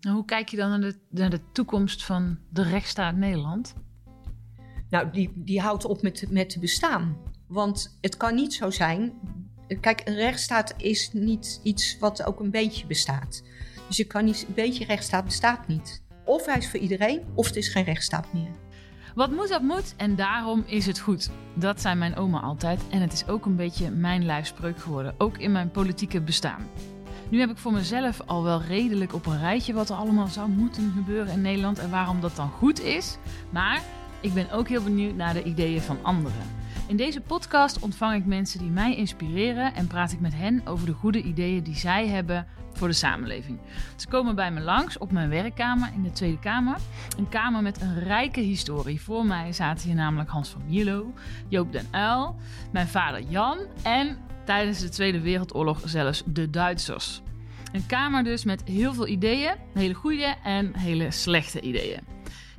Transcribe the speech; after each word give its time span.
Hoe 0.00 0.24
kijk 0.24 0.48
je 0.48 0.56
dan 0.56 0.70
naar 0.70 0.80
de, 0.80 0.98
naar 1.10 1.30
de 1.30 1.40
toekomst 1.52 2.04
van 2.04 2.38
de 2.50 2.62
rechtsstaat 2.62 3.16
Nederland? 3.16 3.74
Nou, 4.90 5.10
die, 5.10 5.32
die 5.34 5.60
houdt 5.60 5.84
op 5.84 6.02
met, 6.02 6.26
met 6.30 6.50
te 6.50 6.58
bestaan. 6.58 7.16
Want 7.46 7.98
het 8.00 8.16
kan 8.16 8.34
niet 8.34 8.54
zo 8.54 8.70
zijn. 8.70 9.12
Kijk, 9.80 10.02
een 10.04 10.14
rechtsstaat 10.14 10.74
is 10.76 11.12
niet 11.12 11.60
iets 11.62 11.98
wat 11.98 12.24
ook 12.24 12.40
een 12.40 12.50
beetje 12.50 12.86
bestaat. 12.86 13.42
Dus 13.86 13.96
je 13.96 14.04
kan 14.04 14.24
niet, 14.24 14.44
een 14.48 14.54
beetje 14.54 14.84
rechtsstaat 14.84 15.24
bestaat 15.24 15.68
niet. 15.68 16.02
Of 16.24 16.46
hij 16.46 16.56
is 16.58 16.70
voor 16.70 16.80
iedereen, 16.80 17.22
of 17.34 17.46
het 17.46 17.56
is 17.56 17.68
geen 17.68 17.84
rechtsstaat 17.84 18.32
meer. 18.32 18.50
Wat 19.14 19.30
moet, 19.30 19.48
dat 19.48 19.62
moet 19.62 19.94
en 19.96 20.16
daarom 20.16 20.64
is 20.66 20.86
het 20.86 20.98
goed. 20.98 21.30
Dat 21.54 21.80
zei 21.80 21.94
mijn 21.94 22.16
oma 22.16 22.40
altijd 22.40 22.80
en 22.90 23.00
het 23.00 23.12
is 23.12 23.28
ook 23.28 23.46
een 23.46 23.56
beetje 23.56 23.90
mijn 23.90 24.24
lijfspreuk 24.24 24.78
geworden, 24.78 25.14
ook 25.18 25.38
in 25.38 25.52
mijn 25.52 25.70
politieke 25.70 26.20
bestaan. 26.20 26.66
Nu 27.30 27.40
heb 27.40 27.50
ik 27.50 27.56
voor 27.56 27.72
mezelf 27.72 28.20
al 28.26 28.42
wel 28.42 28.62
redelijk 28.62 29.14
op 29.14 29.26
een 29.26 29.38
rijtje 29.38 29.72
wat 29.72 29.88
er 29.88 29.96
allemaal 29.96 30.26
zou 30.26 30.48
moeten 30.48 30.92
gebeuren 30.96 31.32
in 31.32 31.40
Nederland 31.40 31.78
en 31.78 31.90
waarom 31.90 32.20
dat 32.20 32.36
dan 32.36 32.48
goed 32.48 32.80
is. 32.80 33.18
Maar 33.50 33.82
ik 34.20 34.34
ben 34.34 34.50
ook 34.50 34.68
heel 34.68 34.82
benieuwd 34.82 35.14
naar 35.14 35.34
de 35.34 35.42
ideeën 35.42 35.80
van 35.80 35.98
anderen. 36.02 36.56
In 36.86 36.96
deze 36.96 37.20
podcast 37.20 37.78
ontvang 37.78 38.14
ik 38.14 38.26
mensen 38.26 38.58
die 38.58 38.70
mij 38.70 38.96
inspireren 38.96 39.74
en 39.74 39.86
praat 39.86 40.12
ik 40.12 40.20
met 40.20 40.34
hen 40.34 40.60
over 40.64 40.86
de 40.86 40.92
goede 40.92 41.22
ideeën 41.22 41.62
die 41.62 41.76
zij 41.76 42.08
hebben 42.08 42.46
voor 42.72 42.88
de 42.88 42.94
samenleving. 42.94 43.58
Ze 43.96 44.08
komen 44.08 44.34
bij 44.34 44.50
me 44.50 44.60
langs 44.60 44.98
op 44.98 45.12
mijn 45.12 45.28
werkkamer 45.28 45.90
in 45.94 46.02
de 46.02 46.12
Tweede 46.12 46.38
Kamer. 46.38 46.76
Een 47.18 47.28
kamer 47.28 47.62
met 47.62 47.80
een 47.80 47.98
rijke 47.98 48.40
historie. 48.40 49.00
Voor 49.00 49.26
mij 49.26 49.52
zaten 49.52 49.86
hier 49.86 49.96
namelijk 49.96 50.30
Hans 50.30 50.48
van 50.48 50.62
Mierlo, 50.66 51.12
Joop 51.48 51.72
den 51.72 51.86
Uyl, 51.94 52.36
mijn 52.72 52.88
vader 52.88 53.22
Jan 53.22 53.58
en 53.82 54.18
tijdens 54.44 54.80
de 54.80 54.88
Tweede 54.88 55.20
Wereldoorlog 55.20 55.80
zelfs 55.84 56.22
de 56.26 56.50
Duitsers. 56.50 57.22
Een 57.72 57.86
kamer 57.86 58.24
dus 58.24 58.44
met 58.44 58.62
heel 58.64 58.94
veel 58.94 59.06
ideeën, 59.06 59.54
hele 59.74 59.94
goede 59.94 60.34
en 60.44 60.76
hele 60.76 61.10
slechte 61.10 61.60
ideeën. 61.60 62.00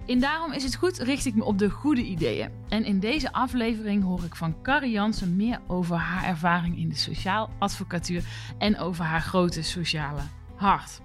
In 0.06 0.20
Daarom 0.20 0.52
is 0.52 0.64
het 0.64 0.76
goed 0.76 0.98
richt 0.98 1.26
ik 1.26 1.36
me 1.36 1.44
op 1.44 1.58
de 1.58 1.70
goede 1.70 2.02
ideeën. 2.04 2.50
En 2.70 2.86
in 2.86 3.00
deze 3.00 3.32
aflevering 3.32 4.04
hoor 4.04 4.24
ik 4.24 4.36
van 4.36 4.62
Carrie 4.62 4.92
Jansen 4.92 5.36
meer 5.36 5.60
over 5.68 5.96
haar 5.96 6.24
ervaring 6.24 6.78
in 6.78 6.90
de 6.90 6.96
sociaal 6.96 7.50
advocatuur 7.60 8.24
en 8.58 8.78
over 8.78 9.06
haar 9.06 9.22
grote 9.22 9.62
sociale 9.64 10.22
hart. 10.56 11.02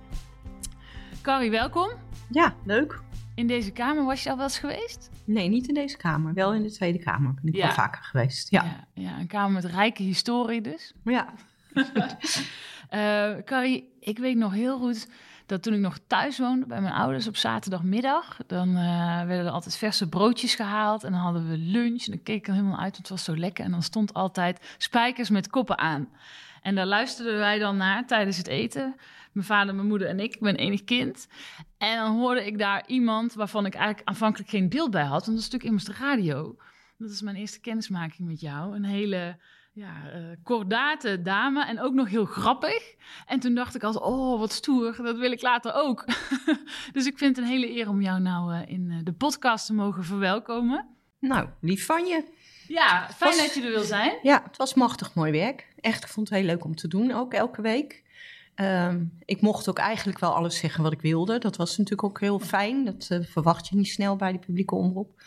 Carrie, 1.23 1.51
welkom. 1.51 1.91
Ja, 2.31 2.55
leuk. 2.65 3.01
In 3.35 3.47
deze 3.47 3.71
kamer 3.71 4.05
was 4.05 4.23
je 4.23 4.31
al 4.31 4.37
wel 4.37 4.45
eens 4.45 4.59
geweest? 4.59 5.11
Nee, 5.25 5.49
niet 5.49 5.69
in 5.69 5.75
deze 5.75 5.97
kamer. 5.97 6.35
Wel 6.35 6.55
in 6.55 6.63
de 6.63 6.73
Tweede 6.73 6.99
Kamer 6.99 7.35
ben 7.35 7.47
ik 7.53 7.57
Ja. 7.57 7.65
wel 7.67 7.75
vaker 7.75 8.03
geweest. 8.03 8.51
Ja. 8.51 8.63
ja, 8.65 9.03
ja, 9.03 9.19
een 9.19 9.27
kamer 9.27 9.53
met 9.53 9.65
rijke 9.65 10.03
historie 10.03 10.61
dus. 10.61 10.93
ja. 11.05 11.33
Eh 12.95 13.45
Carrie, 13.45 13.97
ik 14.01 14.19
weet 14.19 14.37
nog 14.37 14.53
heel 14.53 14.79
goed 14.79 15.09
dat 15.47 15.63
toen 15.63 15.75
ik 15.75 15.81
nog 15.81 15.99
thuis 16.07 16.39
woonde 16.39 16.67
bij 16.67 16.81
mijn 16.81 16.95
ouders 16.95 17.27
op 17.27 17.37
zaterdagmiddag, 17.37 18.39
dan 18.47 18.69
eh, 18.69 19.27
werden 19.27 19.47
er 19.47 19.51
altijd 19.51 19.77
verse 19.77 20.09
broodjes 20.09 20.55
gehaald 20.55 21.05
en 21.05 21.13
dan 21.13 21.21
hadden 21.21 21.49
we 21.49 21.57
lunch 21.57 22.05
en 22.05 22.13
dan 22.13 22.23
keek 22.23 22.37
ik 22.37 22.47
er 22.47 22.53
helemaal 22.53 22.79
uit, 22.79 22.93
want 22.93 22.97
het 22.97 23.09
was 23.09 23.25
zo 23.25 23.37
lekker. 23.37 23.65
En 23.65 23.71
dan 23.71 23.83
stond 23.83 24.15
altijd 24.15 24.75
spijkers 24.79 25.31
met 25.31 25.49
koppen 25.49 25.79
aan. 25.79 26.09
En 26.63 26.75
daar 26.75 26.87
luisterden 26.87 27.39
wij 27.39 27.59
dan 27.59 27.77
naar 27.77 28.07
tijdens 28.07 28.37
het 28.37 28.47
eten. 28.47 28.95
Mijn 29.33 29.47
vader, 29.47 29.75
mijn 29.75 29.89
moeder 29.89 30.09
en 30.09 30.21
ik. 30.21 30.35
Ik 30.35 30.41
ben 30.41 30.57
enig 30.57 30.85
kind. 30.85 31.27
En 31.79 31.97
dan 31.97 32.17
hoorde 32.17 32.47
ik 32.47 32.59
daar 32.59 32.85
iemand 32.87 33.33
waarvan 33.33 33.67
ik 33.67 33.75
eigenlijk 33.75 34.09
aanvankelijk 34.09 34.51
geen 34.51 34.69
beeld 34.69 34.91
bij 34.91 35.03
had. 35.03 35.11
Want 35.11 35.25
dat 35.25 35.47
is 35.47 35.51
natuurlijk 35.51 35.65
immers 35.65 35.85
de 35.85 36.05
radio. 36.05 36.57
Dat 36.99 37.11
is 37.11 37.23
mijn 37.23 37.37
eerste 37.37 37.61
kennismaking 37.61 38.29
met 38.29 38.41
jou. 38.41 38.75
Een 38.75 38.85
hele 38.85 39.37
ja, 39.75 40.11
eh, 40.13 40.21
kordate 40.43 41.23
dame 41.23 41.65
en 41.65 41.81
ook 41.81 41.93
nog 41.95 42.09
heel 42.09 42.25
grappig. 42.25 42.95
En 43.27 43.41
toen 43.41 43.55
dacht 43.55 43.75
ik 43.75 43.83
altijd, 43.83 44.05
oh, 44.05 44.39
wat 44.39 44.53
stoer, 44.53 44.97
dat 45.03 45.19
wil 45.19 45.33
ik 45.33 45.43
later 45.43 45.73
ook. 45.75 46.05
dus 46.93 47.07
ik 47.07 47.19
vind 47.19 47.37
het 47.37 47.45
een 47.45 47.51
hele 47.51 47.77
eer 47.77 47.89
om 47.89 48.03
jou 48.03 48.21
nou 48.21 48.55
eh, 48.55 48.69
in 48.69 48.91
eh, 48.91 48.97
de 49.03 49.13
podcast 49.13 49.67
te 49.67 49.75
mogen 49.75 50.05
verwelkomen. 50.05 50.89
Nou, 51.21 51.49
lief 51.61 51.87
van 51.87 52.07
je. 52.07 52.25
Ja, 52.69 53.09
fijn 53.17 53.31
Was- 53.31 53.41
dat 53.41 53.55
je 53.55 53.63
er 53.63 53.71
wil 53.71 53.83
zijn. 53.83 54.19
Ja, 54.23 54.43
het 54.47 54.57
was 54.57 54.75
machtig 54.75 55.15
mooi 55.15 55.33
werk. 55.33 55.75
Echt, 55.81 56.05
ik 56.05 56.11
vond 56.11 56.29
het 56.29 56.39
heel 56.39 56.47
leuk 56.47 56.65
om 56.65 56.75
te 56.75 56.89
doen, 56.89 57.13
ook 57.13 57.35
elke 57.35 57.63
week. 57.63 58.03
Ehm, 58.55 59.05
ik 59.25 59.41
mocht 59.41 59.69
ook 59.69 59.79
eigenlijk 59.79 60.19
wel 60.19 60.35
alles 60.35 60.59
zeggen 60.59 60.83
wat 60.83 60.93
ik 60.93 61.01
wilde. 61.01 61.39
Dat 61.39 61.57
was 61.57 61.71
natuurlijk 61.71 62.05
ook 62.05 62.21
heel 62.21 62.39
fijn. 62.39 62.85
Dat 62.85 63.21
verwacht 63.23 63.69
je 63.69 63.77
niet 63.77 63.89
snel 63.89 64.17
bij 64.17 64.33
de 64.33 64.39
publieke 64.39 64.75
omroep. 64.75 65.23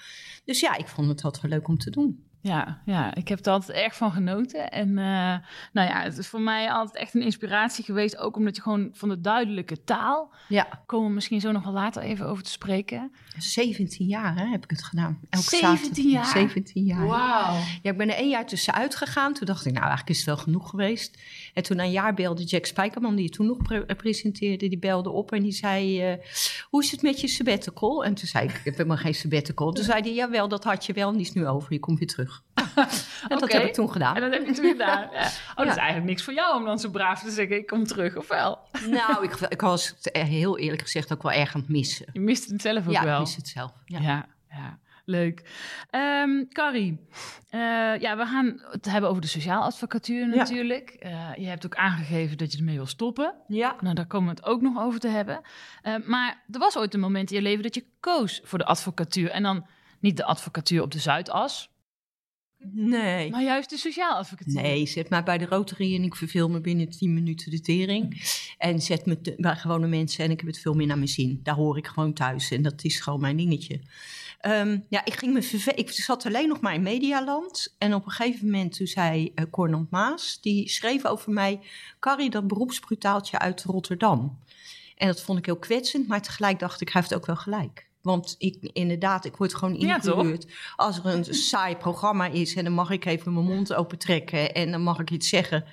Dus 0.45 0.59
ja, 0.59 0.77
ik 0.77 0.87
vond 0.87 1.07
het 1.07 1.23
altijd 1.23 1.43
wel 1.43 1.51
leuk 1.51 1.67
om 1.67 1.77
te 1.77 1.89
doen. 1.89 2.26
Ja, 2.41 2.81
ja, 2.85 3.15
ik 3.15 3.27
heb 3.27 3.45
er 3.45 3.51
altijd 3.51 3.77
erg 3.77 3.95
van 3.95 4.11
genoten. 4.11 4.71
En 4.71 4.89
eh, 4.97 5.35
nou 5.73 5.87
ja, 5.89 6.01
het 6.01 6.17
is 6.17 6.27
voor 6.27 6.41
mij 6.41 6.71
altijd 6.71 6.95
echt 7.03 7.13
een 7.13 7.21
inspiratie 7.21 7.83
geweest. 7.83 8.17
Ook 8.17 8.35
omdat 8.35 8.55
je 8.55 8.61
gewoon 8.61 8.89
van 8.93 9.09
de 9.09 9.21
duidelijke 9.21 9.83
taal... 9.83 10.33
Ja, 10.47 10.67
komen 10.85 11.07
we 11.07 11.13
misschien 11.13 11.41
zo 11.41 11.51
nog 11.51 11.63
wel 11.63 11.73
later 11.73 12.01
even 12.01 12.25
over 12.27 12.43
te 12.43 12.49
spreken. 12.49 13.11
17 13.37 14.07
jaar 14.07 14.35
hè, 14.37 14.45
heb 14.45 14.63
ik 14.63 14.69
het 14.69 14.83
gedaan. 14.83 15.19
Elke 15.29 15.45
17 15.55 15.77
zaterdag. 15.77 16.11
jaar? 16.11 16.25
17 16.25 16.83
jaar. 16.83 17.07
Wauw. 17.07 17.53
Ja, 17.81 17.91
ik 17.91 17.97
ben 17.97 18.09
er 18.09 18.15
één 18.15 18.29
jaar 18.29 18.45
tussenuit 18.45 18.95
gegaan. 18.95 19.33
Toen 19.33 19.45
dacht 19.47 19.65
ik, 19.65 19.71
nou, 19.73 19.85
eigenlijk 19.85 20.09
is 20.09 20.17
het 20.17 20.25
wel 20.25 20.37
genoeg 20.37 20.69
geweest. 20.69 21.21
En 21.53 21.63
toen 21.63 21.77
na 21.77 21.83
een 21.83 21.91
jaar 21.91 22.13
belde 22.13 22.43
Jack 22.43 22.65
Spijkerman, 22.65 23.15
die 23.15 23.23
je 23.25 23.31
toen 23.31 23.45
nog 23.45 23.57
pre- 23.61 23.85
presenteerde, 23.95 24.67
die 24.67 24.79
belde 24.79 25.09
op 25.09 25.31
en 25.31 25.43
die 25.43 25.51
zei, 25.51 26.01
eh, 26.01 26.25
hoe 26.69 26.83
is 26.83 26.91
het 26.91 27.01
met 27.01 27.21
je 27.21 27.27
sabbatical? 27.27 28.03
En 28.05 28.13
toen 28.13 28.27
zei 28.27 28.45
ik, 28.47 28.53
ik 28.55 28.63
heb 28.63 28.75
helemaal 28.77 28.97
geen 28.97 29.15
sabbatical. 29.15 29.71
Toen 29.71 29.83
zei 29.83 30.01
hij, 30.01 30.13
jawel, 30.13 30.47
dat 30.47 30.63
had 30.63 30.85
je 30.85 30.93
wel 30.93 31.09
en 31.09 31.17
die 31.17 31.25
is 31.25 31.33
nu 31.33 31.47
over, 31.47 31.73
je 31.73 31.79
komt 31.79 31.99
weer 31.99 32.07
terug. 32.07 32.26
en 33.29 33.37
dat 33.39 33.51
heb 33.51 33.63
ik 33.63 33.73
toen 33.73 33.91
gedaan. 33.91 34.15
En 34.15 34.21
dat 34.21 34.33
heb 34.33 34.45
je 34.45 34.53
toen 34.53 34.71
gedaan. 34.71 35.07
Ja. 35.11 35.29
Oh, 35.55 35.63
dat 35.65 35.67
is 35.67 35.75
eigenlijk 35.75 36.09
niks 36.09 36.23
voor 36.23 36.33
jou 36.33 36.55
om 36.59 36.65
dan 36.65 36.79
zo 36.79 36.89
braaf 36.89 37.23
te 37.23 37.31
zeggen: 37.31 37.57
ik 37.57 37.67
kom 37.67 37.85
terug, 37.85 38.15
of 38.15 38.27
wel? 38.27 38.59
Nou, 38.89 39.23
ik, 39.23 39.33
ik 39.57 39.61
was 39.61 39.87
het 39.87 40.09
heel 40.17 40.57
eerlijk 40.57 40.81
gezegd 40.81 41.13
ook 41.13 41.23
wel 41.23 41.31
erg 41.31 41.55
aan 41.55 41.61
het 41.61 41.69
missen. 41.69 42.05
Je 42.13 42.19
mist 42.19 42.49
het 42.49 42.61
zelf 42.61 42.85
ook 42.87 42.93
ja, 42.93 43.03
wel. 43.03 43.13
ik 43.13 43.19
mis 43.19 43.35
het 43.35 43.47
zelf. 43.47 43.71
Ja. 43.85 43.99
Ja, 43.99 44.25
ja, 44.49 44.79
leuk. 45.05 45.49
Ehm 45.89 46.45
Carrie, 46.49 47.07
eh, 47.49 47.59
ja, 47.99 48.17
we 48.17 48.25
gaan 48.25 48.61
het 48.71 48.85
hebben 48.85 49.09
over 49.09 49.21
de 49.21 49.27
sociaal 49.27 49.61
advocatuur 49.63 50.27
Ja. 50.27 50.35
natuurlijk. 50.35 50.89
Eh, 50.89 51.29
je 51.35 51.45
hebt 51.47 51.65
ook 51.65 51.75
aangegeven 51.75 52.37
dat 52.37 52.51
je 52.51 52.57
ermee 52.57 52.75
wil 52.75 52.85
stoppen. 52.85 53.33
ja. 53.47 53.75
Nou, 53.79 53.95
daar 53.95 54.07
komen 54.07 54.29
we 54.29 54.35
het 54.39 54.45
ook 54.49 54.61
nog 54.61 54.79
over 54.83 54.99
te 54.99 55.07
hebben. 55.07 55.41
Eh, 55.81 55.95
maar 56.05 56.43
er 56.51 56.59
was 56.59 56.77
ooit 56.77 56.93
een 56.93 56.99
moment 56.99 57.29
in 57.31 57.35
je 57.37 57.43
leven 57.43 57.63
dat 57.63 57.75
je 57.75 57.85
koos 57.99 58.41
voor 58.43 58.57
de 58.57 58.65
advocatuur. 58.65 59.29
En 59.29 59.43
dan 59.43 59.65
niet 59.99 60.17
de 60.17 60.25
advocatuur 60.25 60.81
op 60.81 60.91
de 60.91 60.99
Zuidas, 60.99 61.69
Nee. 62.71 63.29
maar 63.29 63.43
juist 63.43 63.69
de 63.69 63.77
sociaal 63.77 64.15
advocatuur. 64.17 64.61
Nee, 64.61 64.85
zet 64.85 65.09
mij 65.09 65.23
bij 65.23 65.37
de 65.37 65.45
Rotary 65.45 65.95
en 65.95 66.03
ik 66.03 66.15
verveel 66.15 66.49
me 66.49 66.61
binnen 66.61 66.89
10 66.89 67.13
minuten 67.13 67.51
de 67.51 67.61
tering. 67.61 68.21
En 68.57 68.81
zet 68.81 69.05
me 69.05 69.21
te- 69.21 69.33
bij 69.37 69.55
gewone 69.55 69.87
mensen 69.87 70.23
en 70.25 70.31
ik 70.31 70.39
heb 70.39 70.49
het 70.49 70.59
veel 70.59 70.73
meer 70.73 70.87
naar 70.87 70.95
mijn 70.97 71.07
zin. 71.09 71.39
Daar 71.43 71.55
hoor 71.55 71.77
ik 71.77 71.87
gewoon 71.87 72.13
thuis 72.13 72.51
en 72.51 72.61
dat 72.61 72.83
is 72.83 72.99
gewoon 72.99 73.19
mijn 73.21 73.37
dingetje. 73.37 73.81
Ehm, 74.41 74.79
ja, 74.89 75.05
ik, 75.05 75.13
ging 75.13 75.33
me 75.33 75.41
verve- 75.41 75.73
ik 75.73 75.91
zat 75.91 76.25
alleen 76.25 76.47
nog 76.47 76.61
maar 76.61 76.73
in 76.73 76.81
Medialand. 76.81 77.75
En 77.77 77.93
op 77.93 78.05
een 78.05 78.11
gegeven 78.11 78.45
moment 78.45 78.75
toen 78.77 78.87
zei 78.87 79.31
uh, 79.35 79.45
Cornel 79.51 79.87
Maas, 79.89 80.41
die 80.41 80.69
schreef 80.69 81.05
over 81.05 81.31
mij... 81.31 81.59
Carrie, 81.99 82.29
dat 82.29 82.47
beroepsbrutaaltje 82.47 83.39
uit 83.39 83.63
Rotterdam. 83.63 84.39
En 84.97 85.07
dat 85.07 85.21
vond 85.21 85.39
ik 85.39 85.45
heel 85.45 85.57
kwetsend, 85.59 86.07
maar 86.07 86.21
tegelijk 86.21 86.59
dacht 86.59 86.81
ik, 86.81 86.89
hij 86.89 87.01
heeft 87.01 87.13
ook 87.13 87.25
wel 87.25 87.35
gelijk. 87.35 87.86
Want 88.01 88.35
ik, 88.37 88.57
inderdaad, 88.61 89.25
ik 89.25 89.35
word 89.35 89.55
gewoon 89.55 89.79
Ja, 89.79 89.95
ingehuurd 89.95 90.47
als 90.75 90.97
er 90.97 91.05
een 91.05 91.25
saai 91.25 91.75
programma 91.75 92.27
is... 92.27 92.55
en 92.55 92.63
dan 92.63 92.73
mag 92.73 92.89
ik 92.89 93.05
even 93.05 93.33
mijn 93.33 93.45
mond 93.45 93.73
open 93.73 93.97
trekken 93.97 94.53
en 94.53 94.71
dan 94.71 94.81
mag 94.81 94.99
ik 94.99 95.11
iets 95.11 95.29
zeggen... 95.29 95.65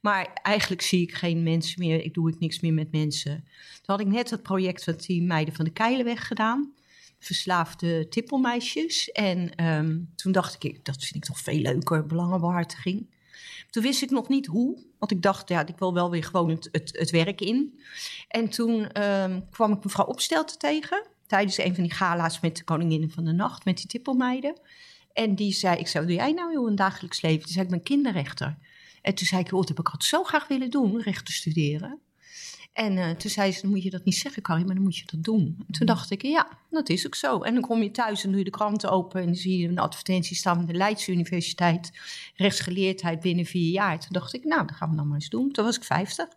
Maar 0.00 0.30
eigenlijk 0.42 0.82
zie 0.82 1.02
ik 1.02 1.14
geen 1.14 1.42
mensen 1.42 1.80
meer. 1.80 2.04
Ik 2.04 2.14
doe 2.14 2.30
ik 2.30 2.38
niks 2.38 2.60
meer 2.60 2.72
met 2.72 2.92
mensen. 2.92 3.44
Toen 3.82 3.96
had 3.96 4.00
ik 4.00 4.06
net 4.06 4.30
het 4.30 4.42
project 4.42 4.84
van 4.84 4.94
die 4.96 5.22
meiden 5.22 5.54
van 5.54 5.64
de 5.64 5.70
Keilenweg 5.70 6.26
gedaan. 6.26 6.72
Verslaafde 7.18 8.08
tippelmeisjes. 8.08 9.10
En 9.10 9.54
ehm, 9.54 9.98
toen 10.16 10.32
dacht 10.32 10.64
ik, 10.64 10.84
dat 10.84 10.96
vind 10.98 11.14
ik 11.14 11.24
toch 11.24 11.38
veel 11.38 11.58
leuker, 11.58 12.06
belangenbehartiging. 12.06 13.06
Toen 13.70 13.82
wist 13.82 14.02
ik 14.02 14.10
nog 14.10 14.28
niet 14.28 14.46
hoe. 14.46 14.78
Want 14.98 15.10
ik 15.12 15.22
dacht, 15.22 15.48
ja, 15.48 15.66
ik 15.66 15.78
wil 15.78 15.94
wel 15.94 16.10
weer 16.10 16.24
gewoon 16.24 16.50
het, 16.50 16.68
het, 16.72 16.98
het 16.98 17.10
werk 17.10 17.40
in. 17.40 17.80
En 18.28 18.48
toen 18.48 18.92
ehm, 18.92 19.40
kwam 19.50 19.72
ik 19.72 19.84
mevrouw 19.84 20.06
Opstelten 20.06 20.58
tegen. 20.58 21.06
Tijdens 21.30 21.58
een 21.58 21.74
van 21.74 21.82
die 21.82 21.92
gala's 21.92 22.40
met 22.40 22.56
de 22.56 22.64
Koninginnen 22.64 23.10
van 23.10 23.24
de 23.24 23.32
Nacht. 23.32 23.64
Met 23.64 23.76
die 23.76 23.86
tippelmeiden. 23.86 24.60
En 25.12 25.34
die 25.34 25.52
zei, 25.52 25.78
ik 25.78 25.88
zei, 25.88 26.04
wat 26.04 26.12
doe 26.12 26.22
jij 26.22 26.32
nou 26.32 26.52
in 26.52 26.66
een 26.66 26.74
dagelijks 26.74 27.20
leven? 27.20 27.42
Toen 27.42 27.52
zei 27.52 27.64
ik, 27.64 27.70
ben 27.70 27.82
kinderrechter. 27.82 28.58
En 29.02 29.14
toen 29.14 29.26
zei 29.26 29.40
ik, 29.40 29.50
dat 29.50 29.68
heb 29.68 29.78
ik 29.78 29.86
altijd 29.86 30.04
zo 30.04 30.22
graag 30.22 30.48
willen 30.48 30.70
doen, 30.70 31.00
rechten 31.00 31.34
studeren. 31.34 31.98
En 32.72 32.98
eh, 32.98 33.10
toen 33.10 33.30
zei 33.30 33.52
ze, 33.52 33.60
dan 33.60 33.70
moet 33.70 33.82
je 33.82 33.90
dat 33.90 34.04
niet 34.04 34.14
zeggen, 34.14 34.42
Carrie, 34.42 34.64
maar 34.64 34.74
dan 34.74 34.84
moet 34.84 34.96
je 34.96 35.06
dat 35.06 35.24
doen. 35.24 35.64
En 35.66 35.72
toen 35.72 35.86
dacht 35.86 36.10
ik, 36.10 36.22
ja, 36.22 36.48
dat 36.70 36.88
is 36.88 37.06
ook 37.06 37.14
zo. 37.14 37.40
En 37.40 37.54
dan 37.54 37.62
kom 37.62 37.82
je 37.82 37.90
thuis 37.90 38.24
en 38.24 38.28
doe 38.28 38.38
je 38.38 38.44
de 38.44 38.50
kranten 38.50 38.90
open... 38.90 39.22
en 39.22 39.36
zie 39.36 39.58
je 39.58 39.68
een 39.68 39.78
advertentie 39.78 40.36
staan 40.36 40.56
van 40.56 40.66
de 40.66 40.74
Leidse 40.74 41.12
Universiteit... 41.12 41.90
rechtsgeleerdheid 42.34 43.20
binnen 43.20 43.44
vier 43.44 43.70
jaar. 43.70 44.00
Toen 44.00 44.12
dacht 44.12 44.34
ik, 44.34 44.44
nou, 44.44 44.66
dat 44.66 44.76
gaan 44.76 44.90
we 44.90 44.96
dan 44.96 45.06
maar 45.06 45.14
eens 45.14 45.28
doen. 45.28 45.52
Toen 45.52 45.64
was 45.64 45.76
ik 45.76 45.84
50. 45.84 46.28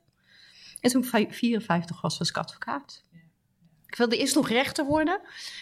En 0.80 0.92
toen 0.92 1.02
ik 1.02 1.08
vij- 1.08 1.28
54 1.32 2.02
was, 2.02 2.18
was 2.18 2.30
ik 2.30 2.38
advocaat. 2.38 3.04
Ik 3.94 4.00
wilde 4.00 4.18
eerst 4.18 4.36
nog 4.36 4.50
rechter 4.50 4.86
worden, 4.86 5.20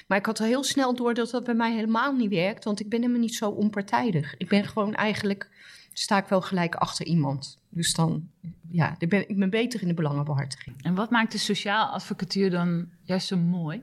maar 0.07 0.17
ik 0.17 0.25
had 0.25 0.39
al 0.39 0.45
heel 0.45 0.63
snel 0.63 0.95
door 0.95 1.13
dat 1.13 1.29
dat 1.29 1.43
bij 1.43 1.53
mij 1.53 1.73
helemaal 1.73 2.13
niet 2.13 2.29
werkt, 2.29 2.63
want 2.63 2.79
ik 2.79 2.89
ben 2.89 2.99
helemaal 2.99 3.21
niet 3.21 3.35
zo 3.35 3.49
onpartijdig. 3.49 4.37
Ik 4.37 4.47
ben 4.47 4.65
gewoon 4.65 4.95
eigenlijk 4.95 5.49
sta 5.93 6.17
ik 6.17 6.25
wel 6.25 6.41
gelijk 6.41 6.75
achter 6.75 7.05
iemand. 7.05 7.59
Dus 7.69 7.93
dan, 7.93 8.29
ja, 8.69 8.95
ik 8.97 9.09
ben, 9.09 9.29
ik 9.29 9.37
ben 9.37 9.49
beter 9.49 9.81
in 9.81 9.87
de 9.87 9.93
belangenbehartiging. 9.93 10.83
En 10.83 10.95
wat 10.95 11.09
maakt 11.09 11.31
de 11.31 11.37
sociaal 11.37 11.87
advocatuur 11.87 12.49
dan 12.49 12.89
juist 13.03 13.27
zo 13.27 13.37
mooi? 13.37 13.81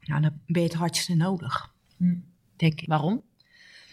Nou, 0.00 0.20
dan 0.20 0.32
ben 0.46 0.62
je 0.62 0.68
het 0.68 0.76
hardste 0.76 1.14
nodig, 1.14 1.72
hm. 1.96 2.14
denk 2.56 2.80
ik. 2.80 2.88
Waarom? 2.88 3.22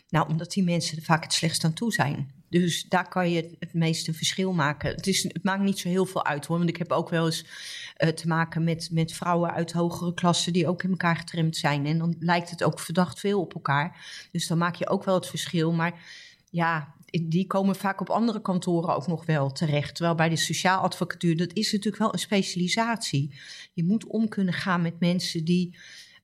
Nou, 0.09 0.29
omdat 0.29 0.51
die 0.51 0.63
mensen 0.63 0.97
er 0.97 1.03
vaak 1.03 1.23
het 1.23 1.33
slechtst 1.33 1.63
aan 1.63 1.73
toe 1.73 1.93
zijn. 1.93 2.31
Dus 2.61 2.85
daar 2.89 3.07
kan 3.07 3.31
je 3.31 3.55
het 3.59 3.73
meeste 3.73 4.13
verschil 4.13 4.53
maken. 4.53 4.89
Het, 4.95 5.07
is, 5.07 5.23
het 5.23 5.43
maakt 5.43 5.63
niet 5.63 5.79
zo 5.79 5.89
heel 5.89 6.05
veel 6.05 6.25
uit 6.25 6.45
hoor. 6.45 6.57
Want 6.57 6.69
ik 6.69 6.77
heb 6.77 6.91
ook 6.91 7.09
wel 7.09 7.25
eens 7.25 7.45
uh, 7.97 8.09
te 8.09 8.27
maken 8.27 8.63
met, 8.63 8.89
met 8.91 9.13
vrouwen 9.13 9.53
uit 9.53 9.71
hogere 9.71 10.13
klassen 10.13 10.53
die 10.53 10.67
ook 10.67 10.83
in 10.83 10.89
elkaar 10.89 11.15
getremd 11.15 11.57
zijn. 11.57 11.85
En 11.85 11.97
dan 11.97 12.15
lijkt 12.19 12.49
het 12.49 12.63
ook 12.63 12.79
verdacht 12.79 13.19
veel 13.19 13.39
op 13.39 13.53
elkaar. 13.53 14.05
Dus 14.31 14.47
dan 14.47 14.57
maak 14.57 14.75
je 14.75 14.89
ook 14.89 15.03
wel 15.03 15.15
het 15.15 15.27
verschil. 15.27 15.71
Maar 15.71 16.01
ja, 16.49 16.93
die 17.21 17.47
komen 17.47 17.75
vaak 17.75 18.01
op 18.01 18.09
andere 18.09 18.41
kantoren 18.41 18.95
ook 18.95 19.07
nog 19.07 19.25
wel 19.25 19.51
terecht. 19.51 19.95
Terwijl 19.95 20.15
bij 20.15 20.29
de 20.29 20.35
sociaal 20.35 20.81
advocatuur, 20.81 21.37
dat 21.37 21.53
is 21.53 21.71
natuurlijk 21.71 22.03
wel 22.03 22.13
een 22.13 22.19
specialisatie. 22.19 23.39
Je 23.73 23.83
moet 23.83 24.05
om 24.05 24.27
kunnen 24.27 24.53
gaan 24.53 24.81
met 24.81 24.99
mensen 24.99 25.45
die 25.45 25.77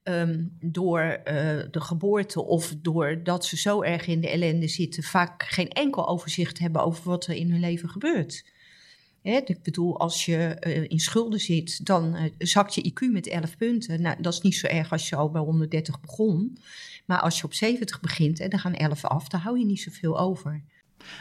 Ehm, 0.10 0.44
door 0.60 1.02
uh, 1.02 1.24
de 1.72 1.82
geboorte 1.82 2.46
of 2.46 2.76
doordat 2.82 3.46
ze 3.46 3.58
zo 3.58 3.82
erg 3.82 4.08
in 4.08 4.22
de 4.22 4.30
ellende 4.30 4.68
zitten, 4.68 5.04
vaak 5.04 5.44
geen 5.44 5.70
enkel 5.70 6.08
overzicht 6.08 6.60
hebben 6.60 6.84
over 6.84 7.04
wat 7.04 7.28
er 7.28 7.36
in 7.36 7.52
hun 7.52 7.60
leven 7.60 7.90
gebeurt. 7.90 8.46
Hè, 9.22 9.40
ik 9.46 9.64
bedoel, 9.64 10.00
als 10.00 10.26
je 10.26 10.58
uh, 10.68 10.84
in 10.88 11.00
schulden 11.00 11.40
zit, 11.40 11.86
dan 11.86 12.16
uh, 12.16 12.24
zakt 12.38 12.76
je 12.76 12.92
IQ 12.92 13.12
met 13.12 13.28
11 13.28 13.58
punten. 13.58 14.02
Nou, 14.02 14.22
dat 14.22 14.34
is 14.34 14.42
niet 14.42 14.56
zo 14.56 14.68
erg 14.68 14.92
als 14.92 15.10
je 15.10 15.16
al 15.16 15.30
bij 15.30 15.42
130 15.42 16.02
begon. 16.02 16.58
Maar 17.06 17.20
als 17.20 17.38
je 17.38 17.44
op 17.44 17.54
70 17.54 18.00
begint 18.00 18.40
en 18.40 18.50
dan 18.50 18.60
gaan 18.60 18.76
11 18.76 19.06
af, 19.06 19.28
dan 19.28 19.40
hou 19.40 19.60
je 19.60 19.66
niet 19.66 19.82
zoveel 19.82 20.20
over. 20.20 20.64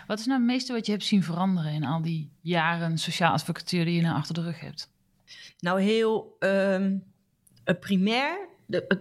Wat 0.06 0.18
is 0.18 0.26
nou 0.26 0.38
het 0.38 0.48
meeste 0.48 0.72
wat 0.72 0.86
je 0.86 0.92
hebt 0.92 1.04
zien 1.04 1.22
veranderen 1.22 1.72
in 1.72 1.84
al 1.84 2.02
die 2.02 2.30
jaren 2.40 2.98
sociaal 2.98 3.32
advocatuur 3.32 3.84
die 3.84 3.94
je 3.94 4.02
nou 4.02 4.16
achter 4.16 4.34
de 4.34 4.42
rug 4.42 4.60
hebt? 4.60 4.90
Nou, 5.58 5.80
heel 5.80 6.36
um, 6.40 7.02
primair 7.80 8.56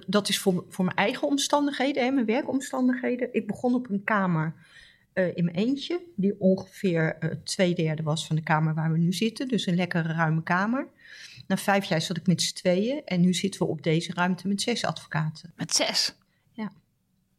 dat 0.08 0.30
is 0.30 0.40
voor, 0.40 0.66
voor 0.69 0.86
mijn 0.86 0.98
eigen 0.98 1.28
omstandigheden, 1.28 2.04
hè, 2.04 2.12
mijn 2.12 2.25
werkomstandigheden. 2.25 3.30
Ik 3.31 3.48
begon 3.48 3.74
op 3.74 3.90
een 3.90 4.04
kamer 4.04 4.54
uh, 5.14 5.36
in 5.36 5.44
mijn 5.44 5.56
eentje, 5.56 6.02
die 6.16 6.40
ongeveer 6.40 7.18
uh, 7.19 7.31
twee 7.44 7.75
derde 7.75 8.04
was 8.04 8.28
van 8.28 8.36
de 8.36 8.44
kamer 8.44 8.74
waar 8.74 8.92
we 8.92 8.98
nu 8.98 9.14
zitten. 9.14 9.48
Dus 9.48 9.66
een 9.66 9.75
lekkere 9.75 10.14
ruime 10.14 10.44
kamer. 10.44 10.88
Na 11.48 11.58
vijf 11.58 11.86
jaar 11.86 12.02
zat 12.02 12.18
ik 12.18 12.28
met 12.28 12.42
z'n 12.42 12.56
tweeën 12.56 13.02
en 13.06 13.22
nu 13.22 13.34
zitten 13.34 13.62
we 13.62 13.68
op 13.68 13.84
deze 13.84 14.14
ruimte 14.14 14.48
met 14.48 14.62
zes 14.62 14.86
advocaten. 14.86 15.54
Met 15.56 15.75
zes? 15.75 16.16
Ja. 16.52 16.72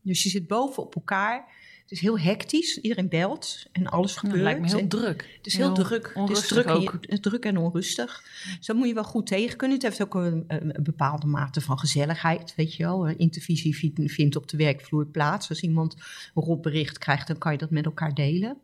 Dus 0.02 0.22
je 0.22 0.28
zit 0.28 0.46
boven 0.46 0.82
op 0.82 0.94
elkaar. 0.94 1.44
Het 1.88 1.96
is 1.96 2.02
heel 2.02 2.18
hectisch. 2.18 2.78
Iedereen 2.78 3.08
belt 3.08 3.64
en 3.72 3.86
alles 3.86 4.16
gebeurt. 4.16 4.34
Het 4.34 4.44
lijkt 4.44 4.60
me 4.60 4.78
heel 4.78 4.88
druk. 4.88 5.34
Het 5.36 5.46
is 5.46 5.56
heel, 5.56 5.72
druk. 5.72 6.12
Het 6.14 6.30
is 6.30 6.46
druk, 6.46 6.68
ook. 6.68 6.98
En, 7.00 7.20
druk 7.20 7.44
en 7.44 7.58
onrustig. 7.58 8.22
Dus 8.56 8.66
dat 8.66 8.76
moet 8.76 8.88
je 8.88 8.94
wel 8.94 9.04
goed 9.04 9.26
tegen 9.26 9.56
kunnen. 9.56 9.76
Het 9.76 9.86
heeft 9.86 10.02
ook 10.02 10.14
een, 10.14 10.44
een, 10.48 10.82
bepaalde 10.82 11.26
mate 11.26 11.60
van 11.60 11.78
gezelligheid. 11.78 12.54
Weet 12.56 12.74
je 12.74 12.82
wel, 12.82 13.06
intervisie 13.06 13.94
vindt 14.08 14.36
op 14.36 14.48
de 14.48 14.56
werkvloer 14.56 15.06
plaats. 15.06 15.48
Als 15.48 15.60
iemand 15.60 15.94
een 16.34 16.42
rotbericht 16.42 16.98
krijgt, 16.98 17.26
dan 17.26 17.38
kan 17.38 17.52
je 17.52 17.58
dat 17.58 17.70
met 17.70 17.84
elkaar 17.84 18.14
delen. 18.14 18.56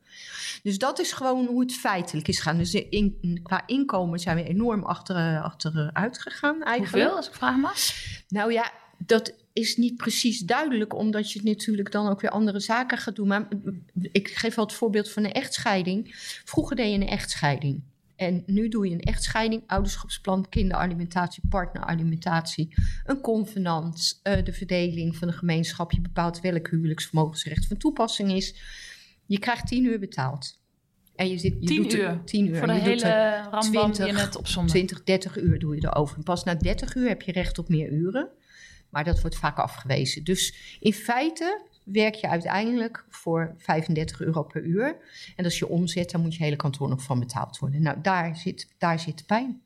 Dus 0.62 0.78
dat 0.78 1.00
is 1.00 1.12
gewoon 1.12 1.46
hoe 1.46 1.60
het 1.60 1.74
feitelijk 1.74 2.28
is 2.28 2.40
gaan. 2.40 2.58
Dus 2.58 2.74
in, 2.74 3.40
qua 3.42 3.62
inkomen 3.66 4.18
zijn 4.18 4.36
we 4.36 4.44
enorm 4.44 4.84
achter, 4.84 5.40
achteruit 5.40 6.18
gegaan 6.18 6.62
eigenlijk. 6.62 7.02
Hoeveel, 7.02 7.16
als 7.16 7.28
ik 7.28 7.34
vraag 7.34 7.56
mag? 7.56 7.76
Nou 8.28 8.52
ja, 8.52 8.72
dat 8.98 9.43
is 9.54 9.76
niet 9.76 9.96
precies 9.96 10.40
duidelijk, 10.40 10.94
omdat 10.94 11.32
je 11.32 11.40
natuurlijk 11.42 11.92
dan 11.92 12.08
ook 12.08 12.20
weer 12.20 12.30
andere 12.30 12.60
zaken 12.60 12.98
gaat 12.98 13.16
doen. 13.16 13.28
Maar 13.28 13.48
ik 14.12 14.28
geef 14.28 14.54
wel 14.54 14.64
het 14.64 14.74
voorbeeld 14.74 15.10
van 15.10 15.24
een 15.24 15.32
echtscheiding. 15.32 16.10
Vroeger 16.44 16.76
deed 16.76 16.90
je 16.90 16.94
een 16.94 17.08
echtscheiding. 17.08 17.82
En 18.16 18.42
nu 18.46 18.68
doe 18.68 18.88
je 18.88 18.94
een 18.94 19.00
echtscheiding, 19.00 19.62
ouderschapsplan, 19.66 20.48
kinderalimentatie, 20.48 21.42
partneralimentatie, 21.48 22.74
een 23.04 23.20
convenant, 23.20 24.20
uh, 24.24 24.44
de 24.44 24.52
verdeling 24.52 25.16
van 25.16 25.28
de 25.28 25.34
gemeenschap. 25.34 25.92
Je 25.92 26.00
bepaalt 26.00 26.40
welk 26.40 26.68
huwelijksvermogensrecht 26.68 27.66
van 27.66 27.76
toepassing 27.76 28.32
is. 28.32 28.54
Je 29.26 29.38
krijgt 29.38 29.66
tien 29.66 29.84
uur 29.84 29.98
betaald. 29.98 30.62
En 31.16 31.28
je 31.28 31.38
zit 31.38 31.56
je 31.60 31.66
tien, 31.66 31.82
doet 31.82 31.94
uur. 31.94 32.20
tien 32.24 32.48
uur. 32.48 32.56
Voor 32.56 32.66
de 32.66 32.72
je 32.72 32.80
hele 32.80 34.12
net 34.12 34.36
opzomde. 34.36 34.70
20, 34.70 35.04
30 35.04 35.36
uur 35.36 35.58
doe 35.58 35.74
je 35.74 35.86
erover. 35.86 36.16
En 36.16 36.22
pas 36.22 36.44
na 36.44 36.54
30 36.54 36.94
uur 36.94 37.08
heb 37.08 37.22
je 37.22 37.32
recht 37.32 37.58
op 37.58 37.68
meer 37.68 37.90
uren. 37.90 38.28
Maar 38.94 39.04
dat 39.04 39.20
wordt 39.20 39.36
vaak 39.36 39.58
afgewezen. 39.58 40.24
Dus 40.24 40.54
in 40.80 40.92
feite 40.92 41.62
werk 41.84 42.14
je 42.14 42.28
uiteindelijk 42.28 43.04
voor 43.08 43.54
35 43.58 44.20
euro 44.20 44.42
per 44.42 44.62
uur. 44.62 44.96
En 45.36 45.44
als 45.44 45.58
je 45.58 45.68
omzet, 45.68 46.10
dan 46.10 46.20
moet 46.20 46.34
je 46.34 46.42
hele 46.44 46.56
kantoor 46.56 46.88
nog 46.88 47.02
van 47.02 47.18
betaald 47.18 47.58
worden. 47.58 47.82
Nou, 47.82 48.00
daar 48.00 48.36
zit, 48.36 48.74
daar 48.78 48.98
zit 48.98 49.18
de 49.18 49.24
pijn. 49.24 49.62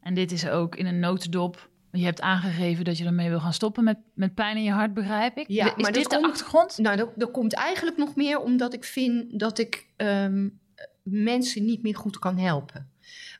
En 0.00 0.14
dit 0.14 0.32
is 0.32 0.48
ook 0.48 0.76
in 0.76 0.86
een 0.86 0.98
notendop. 0.98 1.70
Je 1.92 2.04
hebt 2.04 2.20
aangegeven 2.20 2.84
dat 2.84 2.98
je 2.98 3.04
ermee 3.04 3.28
wil 3.28 3.40
gaan 3.40 3.52
stoppen 3.52 3.84
met, 3.84 3.98
met 4.14 4.34
pijn 4.34 4.56
in 4.56 4.62
je 4.62 4.70
hart, 4.70 4.94
begrijp 4.94 5.36
ik. 5.36 5.48
Ja, 5.48 5.76
is 5.76 5.82
maar 5.82 5.92
dit 5.92 6.10
de 6.10 6.22
achtergrond? 6.22 6.78
Nou, 6.78 6.96
dat, 6.96 7.12
dat, 7.16 7.30
komt 7.30 7.54
eigenlijk 7.54 7.96
nog 7.96 8.14
meer 8.16 8.40
omdat 8.40 8.74
ik 8.74 8.84
vind 8.84 9.38
dat 9.38 9.58
ik 9.58 9.86
um, 9.96 10.60
mensen 11.02 11.64
niet 11.64 11.82
meer 11.82 11.96
goed 11.96 12.18
kan 12.18 12.38
helpen. 12.38 12.90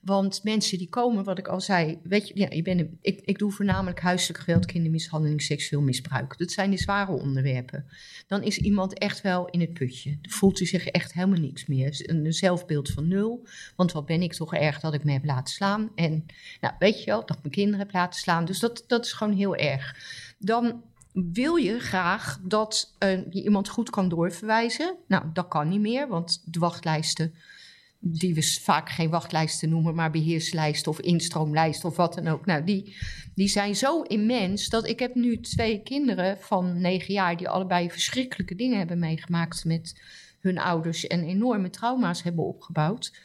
Want 0.03 0.45
mensen 0.45 0.79
die 0.79 0.89
komen, 0.89 1.25
wat 1.25 1.39
ik 1.39 1.49
al 1.49 1.61
zei, 1.61 1.99
weet 2.03 2.29
je, 2.29 2.39
ja, 2.39 2.47
je 2.51 2.63
bent 2.63 2.89
ik, 3.01 3.21
ik 3.25 3.39
doe 3.39 3.53
voornamelijk 3.53 4.01
huiselijk 4.01 4.39
geweld, 4.39 4.67
kindermishandeling, 4.67 5.43
seksueel 5.43 5.83
misbruik. 5.83 6.39
Dat 6.39 6.51
zijn 6.51 6.71
de 6.71 6.79
zware 6.79 7.13
onderwerpen. 7.13 7.87
Dan 8.27 8.43
is 8.43 8.59
iemand 8.59 8.99
echt 8.99 9.21
wel 9.21 9.49
in 9.49 9.61
het 9.61 9.73
putje. 9.73 10.19
Voelt 10.23 10.59
hij 10.59 10.67
zich 10.67 10.87
echt 10.87 11.13
helemaal 11.13 11.41
niks 11.41 11.67
meer. 11.67 12.03
Een 12.03 12.33
zelfbeeld 12.33 12.89
van 12.91 13.09
nul. 13.09 13.47
Want 13.77 13.93
wat 13.93 14.07
ben 14.07 14.23
ik 14.23 14.35
toch 14.35 14.55
erg 14.55 14.81
dat 14.81 14.95
ik 14.95 15.05
me 15.05 15.13
heb 15.13 15.25
laten 15.25 15.55
slaan. 15.55 15.91
En 15.95 16.27
nou, 16.61 16.75
weet 16.79 16.99
je 16.99 17.11
wel, 17.11 17.27
dat 17.27 17.39
mijn 17.43 17.55
kinderen 17.55 17.79
heb 17.79 17.93
laten 17.93 18.21
slaan. 18.21 18.45
Dus 18.45 18.59
dat, 18.59 18.85
dat 18.87 19.05
is 19.05 19.13
gewoon 19.13 19.35
heel 19.35 19.57
erg. 19.57 19.97
Dan 20.39 20.83
wil 21.13 21.57
je 21.57 21.79
graag 21.79 22.39
dat 22.43 22.95
uh, 22.99 23.11
je 23.31 23.43
iemand 23.43 23.69
goed 23.69 23.91
kan 23.91 24.09
doorverwijzen. 24.09 24.97
Nou, 25.07 25.25
dat 25.33 25.49
kan 25.49 25.69
niet 25.69 25.81
meer, 25.81 26.09
want 26.09 26.43
de 26.45 26.59
wachtlijsten 26.59 27.35
die 28.01 28.35
we 28.35 28.43
vaak 28.43 28.91
geen 28.91 29.11
wachtlijsten 29.11 29.69
noemen, 29.69 29.95
maar 29.95 30.11
beheerslijsten 30.11 30.93
of 30.93 31.01
instroomlijsten 31.01 31.89
of 31.89 31.97
wat 31.97 32.15
dan 32.15 32.29
ook. 32.29 32.47
Nou, 32.47 32.65
die, 32.65 32.97
die 33.35 33.49
zijn 33.49 33.77
zo 33.77 34.03
immens 34.03 34.69
dat 34.69 34.89
ik 34.89 34.99
heb 34.99 35.15
nu 35.15 35.41
twee 35.41 35.83
kinderen 35.83 36.39
van 36.41 36.81
negen 36.81 37.15
jaar 37.15 37.37
die 37.37 37.49
allebei 37.49 37.91
verschrikkelijke 37.91 38.55
dingen 38.55 38.79
hebben 38.79 38.99
meegemaakt 38.99 39.65
met 39.65 40.01
hun 40.41 40.59
ouders 40.59 41.07
en 41.07 41.25
enorme 41.25 41.71
trauma's 41.71 42.23
hebben 42.23 42.45
opgebouwd. 42.45 43.21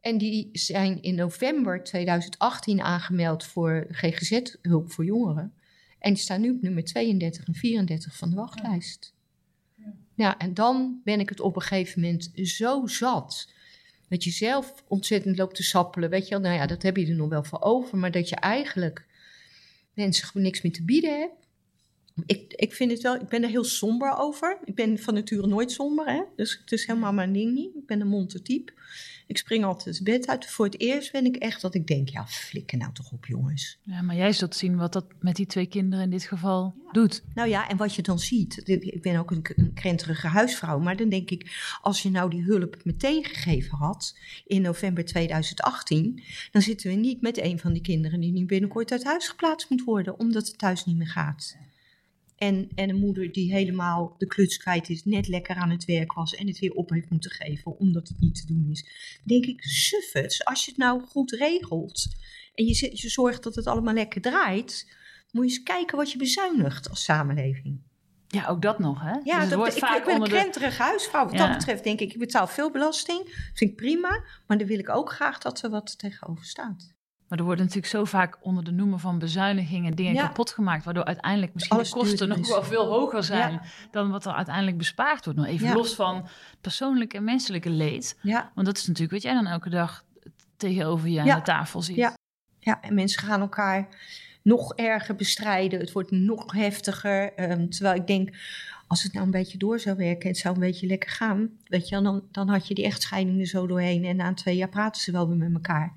En 0.00 0.18
die 0.18 0.48
zijn 0.52 1.02
in 1.02 1.14
november 1.14 1.84
2018 1.84 2.80
aangemeld 2.80 3.44
voor 3.44 3.86
GGZ-hulp 3.90 4.92
voor 4.92 5.04
jongeren. 5.04 5.52
En 5.98 6.12
die 6.12 6.22
staan 6.22 6.40
nu 6.40 6.50
op 6.50 6.62
nummer 6.62 6.84
32 6.84 7.46
en 7.46 7.54
34 7.54 8.16
van 8.16 8.30
de 8.30 8.36
wachtlijst. 8.36 9.14
Ja, 10.14 10.38
en 10.38 10.54
dan 10.54 11.00
ben 11.04 11.20
ik 11.20 11.28
het 11.28 11.40
op 11.40 11.56
een 11.56 11.62
gegeven 11.62 12.00
moment 12.00 12.30
zo 12.34 12.86
zat 12.86 13.52
dat 14.14 14.24
je 14.24 14.30
zelf 14.30 14.84
ontzettend 14.88 15.38
loopt 15.38 15.54
te 15.54 15.62
sappelen. 15.62 16.10
Weet 16.10 16.24
je 16.24 16.30
wel, 16.30 16.40
nou 16.40 16.54
ja, 16.54 16.66
dat 16.66 16.82
heb 16.82 16.96
je 16.96 17.06
er 17.06 17.14
nog 17.14 17.28
wel 17.28 17.44
voor 17.44 17.60
over. 17.60 17.98
Maar 17.98 18.10
dat 18.10 18.28
je 18.28 18.36
eigenlijk 18.36 19.06
mensen 19.94 20.26
gewoon 20.26 20.42
niks 20.42 20.62
meer 20.62 20.72
te 20.72 20.84
bieden 20.84 21.18
hebt. 21.18 21.46
Ik, 22.26 22.52
ik 22.52 22.74
vind 22.74 22.90
het 22.90 23.02
wel, 23.02 23.14
ik 23.14 23.28
ben 23.28 23.42
er 23.42 23.48
heel 23.48 23.64
somber 23.64 24.16
over. 24.16 24.58
Ik 24.64 24.74
ben 24.74 24.98
van 24.98 25.14
nature 25.14 25.46
nooit 25.46 25.72
somber, 25.72 26.06
hè? 26.06 26.22
dus 26.36 26.58
het 26.60 26.72
is 26.72 26.86
helemaal 26.86 27.12
mijn 27.12 27.32
ding 27.32 27.54
niet. 27.54 27.74
Ik 27.74 27.86
ben 27.86 28.00
een 28.00 28.08
montertype. 28.08 28.72
Ik 29.26 29.38
spring 29.38 29.64
altijd 29.64 29.94
het 29.94 30.04
bed 30.04 30.28
uit. 30.28 30.46
Voor 30.46 30.64
het 30.64 30.80
eerst 30.80 31.12
ben 31.12 31.24
ik 31.24 31.36
echt 31.36 31.60
dat 31.60 31.74
ik 31.74 31.86
denk, 31.86 32.08
ja, 32.08 32.26
flikker 32.26 32.78
nou 32.78 32.92
toch 32.92 33.12
op, 33.12 33.26
jongens. 33.26 33.78
Ja, 33.82 34.02
maar 34.02 34.16
jij 34.16 34.32
zult 34.32 34.54
zien 34.54 34.76
wat 34.76 34.92
dat 34.92 35.04
met 35.20 35.36
die 35.36 35.46
twee 35.46 35.66
kinderen 35.66 36.04
in 36.04 36.10
dit 36.10 36.24
geval 36.24 36.74
doet. 36.92 37.22
Nou 37.34 37.48
ja, 37.48 37.68
en 37.68 37.76
wat 37.76 37.94
je 37.94 38.02
dan 38.02 38.18
ziet, 38.18 38.68
ik 38.68 39.02
ben 39.02 39.16
ook 39.16 39.30
een, 39.30 39.46
een 39.56 39.72
krenterige 39.74 40.26
huisvrouw, 40.26 40.78
maar 40.78 40.96
dan 40.96 41.08
denk 41.08 41.30
ik, 41.30 41.76
als 41.82 42.02
je 42.02 42.10
nou 42.10 42.30
die 42.30 42.42
hulp 42.42 42.84
meteen 42.84 43.24
gegeven 43.24 43.78
had 43.78 44.18
in 44.46 44.62
november 44.62 45.04
2018, 45.04 46.22
dan 46.50 46.62
zitten 46.62 46.90
we 46.90 46.96
niet 46.96 47.20
met 47.20 47.38
een 47.38 47.58
van 47.58 47.72
die 47.72 47.82
kinderen 47.82 48.20
die 48.20 48.32
nu 48.32 48.46
binnenkort 48.46 48.92
uit 48.92 49.04
huis 49.04 49.28
geplaatst 49.28 49.70
moet 49.70 49.84
worden, 49.84 50.18
omdat 50.18 50.46
het 50.46 50.58
thuis 50.58 50.84
niet 50.84 50.96
meer 50.96 51.08
gaat. 51.08 51.56
En, 52.36 52.68
en 52.74 52.88
een 52.88 52.98
moeder 52.98 53.32
die 53.32 53.52
helemaal 53.52 54.14
de 54.18 54.26
kluts 54.26 54.56
kwijt 54.56 54.88
is, 54.88 55.04
net 55.04 55.28
lekker 55.28 55.56
aan 55.56 55.70
het 55.70 55.84
werk 55.84 56.12
was 56.12 56.34
en 56.34 56.46
het 56.46 56.58
weer 56.58 56.72
op 56.72 56.90
heeft 56.90 57.10
moeten 57.10 57.30
geven 57.30 57.78
omdat 57.78 58.08
het 58.08 58.20
niet 58.20 58.34
te 58.34 58.46
doen 58.46 58.68
is. 58.70 58.86
Denk 59.24 59.44
ik, 59.44 59.62
suffers, 59.62 60.44
als 60.44 60.64
je 60.64 60.70
het 60.70 60.80
nou 60.80 61.02
goed 61.02 61.30
regelt 61.32 62.08
en 62.54 62.64
je, 62.64 62.90
je 62.92 63.08
zorgt 63.08 63.42
dat 63.42 63.54
het 63.54 63.66
allemaal 63.66 63.94
lekker 63.94 64.20
draait, 64.20 64.96
moet 65.30 65.44
je 65.44 65.50
eens 65.50 65.62
kijken 65.62 65.96
wat 65.96 66.12
je 66.12 66.18
bezuinigt 66.18 66.90
als 66.90 67.04
samenleving. 67.04 67.80
Ja, 68.28 68.46
ook 68.46 68.62
dat 68.62 68.78
nog, 68.78 69.00
hè? 69.00 69.18
Ja, 69.24 69.40
dus 69.40 69.48
dat, 69.48 69.76
ik, 69.76 69.82
ik, 69.82 70.04
ben 70.04 70.20
een 70.20 70.28
krenterige 70.28 70.82
huisvrouw. 70.82 71.24
Wat 71.24 71.38
dat 71.38 71.52
betreft 71.52 71.84
denk 71.84 72.00
ik, 72.00 72.12
ik 72.12 72.18
betaal 72.18 72.46
veel 72.46 72.70
belasting. 72.70 73.50
vind 73.54 73.70
ik 73.70 73.76
prima. 73.76 74.24
Maar 74.46 74.58
dan 74.58 74.66
wil 74.66 74.78
ik 74.78 74.88
ook 74.88 75.12
graag 75.12 75.38
dat 75.38 75.62
er 75.62 75.70
wat 75.70 75.98
tegenover 75.98 76.44
staat. 76.44 76.93
Maar 77.34 77.42
er 77.42 77.48
worden 77.48 77.64
natuurlijk 77.68 77.92
zo 77.92 78.04
vaak 78.04 78.36
onder 78.40 78.64
de 78.64 78.70
noemer 78.70 78.98
van 78.98 79.18
bezuinigingen 79.18 79.94
dingen 79.94 80.14
Ja. 80.14 80.26
kapot 80.26 80.50
gemaakt, 80.50 80.84
waardoor 80.84 81.04
uiteindelijk 81.04 81.54
misschien 81.54 81.76
Alles 81.76 81.90
de 81.90 81.98
kosten 81.98 82.28
nog 82.28 82.48
wel 82.48 82.62
veel 82.62 82.86
hoger 82.86 83.22
zijn 83.24 83.52
Ja. 83.52 83.62
dan 83.90 84.10
wat 84.10 84.24
er 84.26 84.32
uiteindelijk 84.32 84.78
bespaard 84.78 85.24
wordt. 85.24 85.38
Nou, 85.40 85.50
even 85.50 85.66
Ja. 85.66 85.74
los 85.74 85.94
van 85.94 86.28
persoonlijke 86.60 87.16
en 87.16 87.24
menselijke 87.24 87.70
leed. 87.70 88.18
Want 88.54 88.66
dat 88.66 88.76
is 88.76 88.86
natuurlijk 88.86 89.12
wat 89.12 89.22
jij 89.22 89.34
dan 89.34 89.46
elke 89.46 89.68
dag 89.70 90.04
tegenover 90.56 91.08
je 91.08 91.20
aan 91.20 91.38
de 91.38 91.42
tafel 91.42 91.82
ziet. 91.82 91.96
Ja. 91.96 92.14
ja, 92.60 92.80
en 92.82 92.94
mensen 92.94 93.22
gaan 93.22 93.40
elkaar 93.40 93.88
nog 94.42 94.74
erger 94.74 95.14
bestrijden. 95.14 95.80
Het 95.80 95.92
wordt 95.92 96.10
nog 96.10 96.52
heftiger. 96.52 97.32
Ehm, 97.34 97.68
terwijl 97.68 97.94
ik 98.00 98.06
denk, 98.06 98.36
als 98.94 99.02
het 99.02 99.12
nou 99.12 99.24
een 99.24 99.30
beetje 99.30 99.58
door 99.58 99.78
zou 99.80 99.96
werken 99.96 100.22
en 100.22 100.28
het 100.28 100.38
zou 100.38 100.54
een 100.54 100.60
beetje 100.60 100.86
lekker 100.86 101.10
gaan, 101.10 101.48
weet 101.66 101.88
je, 101.88 102.00
dan, 102.02 102.22
dan 102.30 102.48
had 102.48 102.68
je 102.68 102.74
die 102.74 102.84
echtscheiding 102.84 103.40
er 103.40 103.46
zo 103.46 103.66
doorheen. 103.66 104.04
En 104.04 104.16
na 104.16 104.34
twee 104.34 104.56
jaar 104.56 104.68
praten 104.68 105.02
ze 105.02 105.12
wel 105.12 105.28
weer 105.28 105.36
met 105.36 105.54
elkaar. 105.54 105.92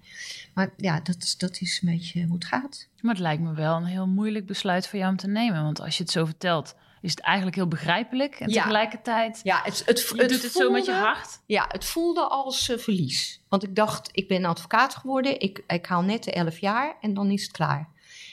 Maar 0.53 0.69
ja, 0.77 0.99
dat, 0.99 1.15
is- 1.23 1.37
dat 1.37 1.61
is 1.61 1.79
een 1.83 1.89
beetje 1.91 2.23
hoe 2.25 2.33
het 2.35 2.45
gaat. 2.45 2.87
Maar 3.01 3.13
het 3.13 3.21
lijkt 3.23 3.41
me 3.41 3.53
wel 3.53 3.75
een 3.75 3.85
heel 3.85 4.07
moeilijk 4.07 4.45
besluit 4.45 4.87
voor 4.87 4.99
jou 4.99 5.11
om 5.11 5.17
te 5.17 5.27
nemen. 5.27 5.63
Want 5.63 5.81
als 5.81 5.97
je 5.97 6.03
het 6.03 6.11
zo 6.11 6.25
vertelt, 6.25 6.75
is 7.01 7.11
het 7.11 7.19
eigenlijk 7.19 7.55
heel 7.55 7.67
begrijpelijk. 7.67 8.35
En 8.35 8.49
Ja. 8.49 8.61
tegelijkertijd, 8.61 9.39
Ja, 9.43 9.61
het, 9.63 9.83
het, 9.85 10.07
je 10.15 10.25
doet 10.27 10.41
het 10.43 10.51
zo 10.51 10.71
met 10.71 10.85
je 10.85 10.91
voelde- 10.91 11.07
hart. 11.07 11.39
Ja, 11.45 11.65
het 11.71 11.85
voelde 11.85 12.21
als 12.21 12.69
eh, 12.69 12.77
verlies. 12.77 13.41
Want 13.49 13.63
ik 13.63 13.75
dacht, 13.75 14.09
ik 14.11 14.27
ben 14.27 14.45
advocaat 14.45 14.95
geworden. 14.95 15.39
Ik, 15.39 15.63
ik 15.67 15.85
haal 15.85 16.01
net 16.01 16.23
de 16.23 16.31
11 16.31 16.57
jaar 16.59 16.95
en 17.01 17.13
dan 17.13 17.29
is 17.31 17.41
het 17.43 17.51
klaar. 17.51 17.89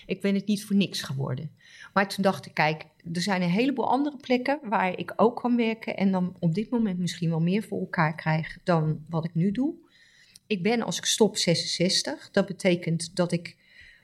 Ik 0.07 0.21
ben 0.21 0.35
het 0.35 0.47
niet 0.47 0.65
voor 0.65 0.77
niks 0.77 1.03
geworden. 1.03 1.51
Maar 1.93 2.09
toen 2.09 2.23
dacht 2.23 2.47
ik, 2.47 2.55
kijk, 2.55 2.85
er 3.13 3.21
zijn 3.21 3.43
een 3.43 3.51
heleboel 3.51 3.89
andere 3.89 4.17
plekken 4.17 4.59
waar 4.63 4.99
ik 4.99 5.13
ook 5.17 5.41
kan 5.41 5.57
werken. 5.57 5.97
En 5.97 6.11
dan 6.11 6.37
op 6.39 6.55
dit 6.55 6.71
moment 6.71 6.99
misschien 6.99 7.31
wel 7.31 7.41
meer 7.41 7.63
voor 7.63 7.81
elkaar 7.81 8.15
krijg 8.15 8.59
dan 8.65 9.05
wat 9.09 9.25
ik 9.25 9.35
nu 9.35 9.51
doe. 9.51 9.75
Ik 10.47 10.63
ben 10.63 10.83
als 10.83 10.99
ik 10.99 11.05
stop 11.05 11.37
66. 11.37 12.31
Dat 12.31 12.47
betekent 12.47 13.17
dat 13.17 13.33
ik 13.33 13.57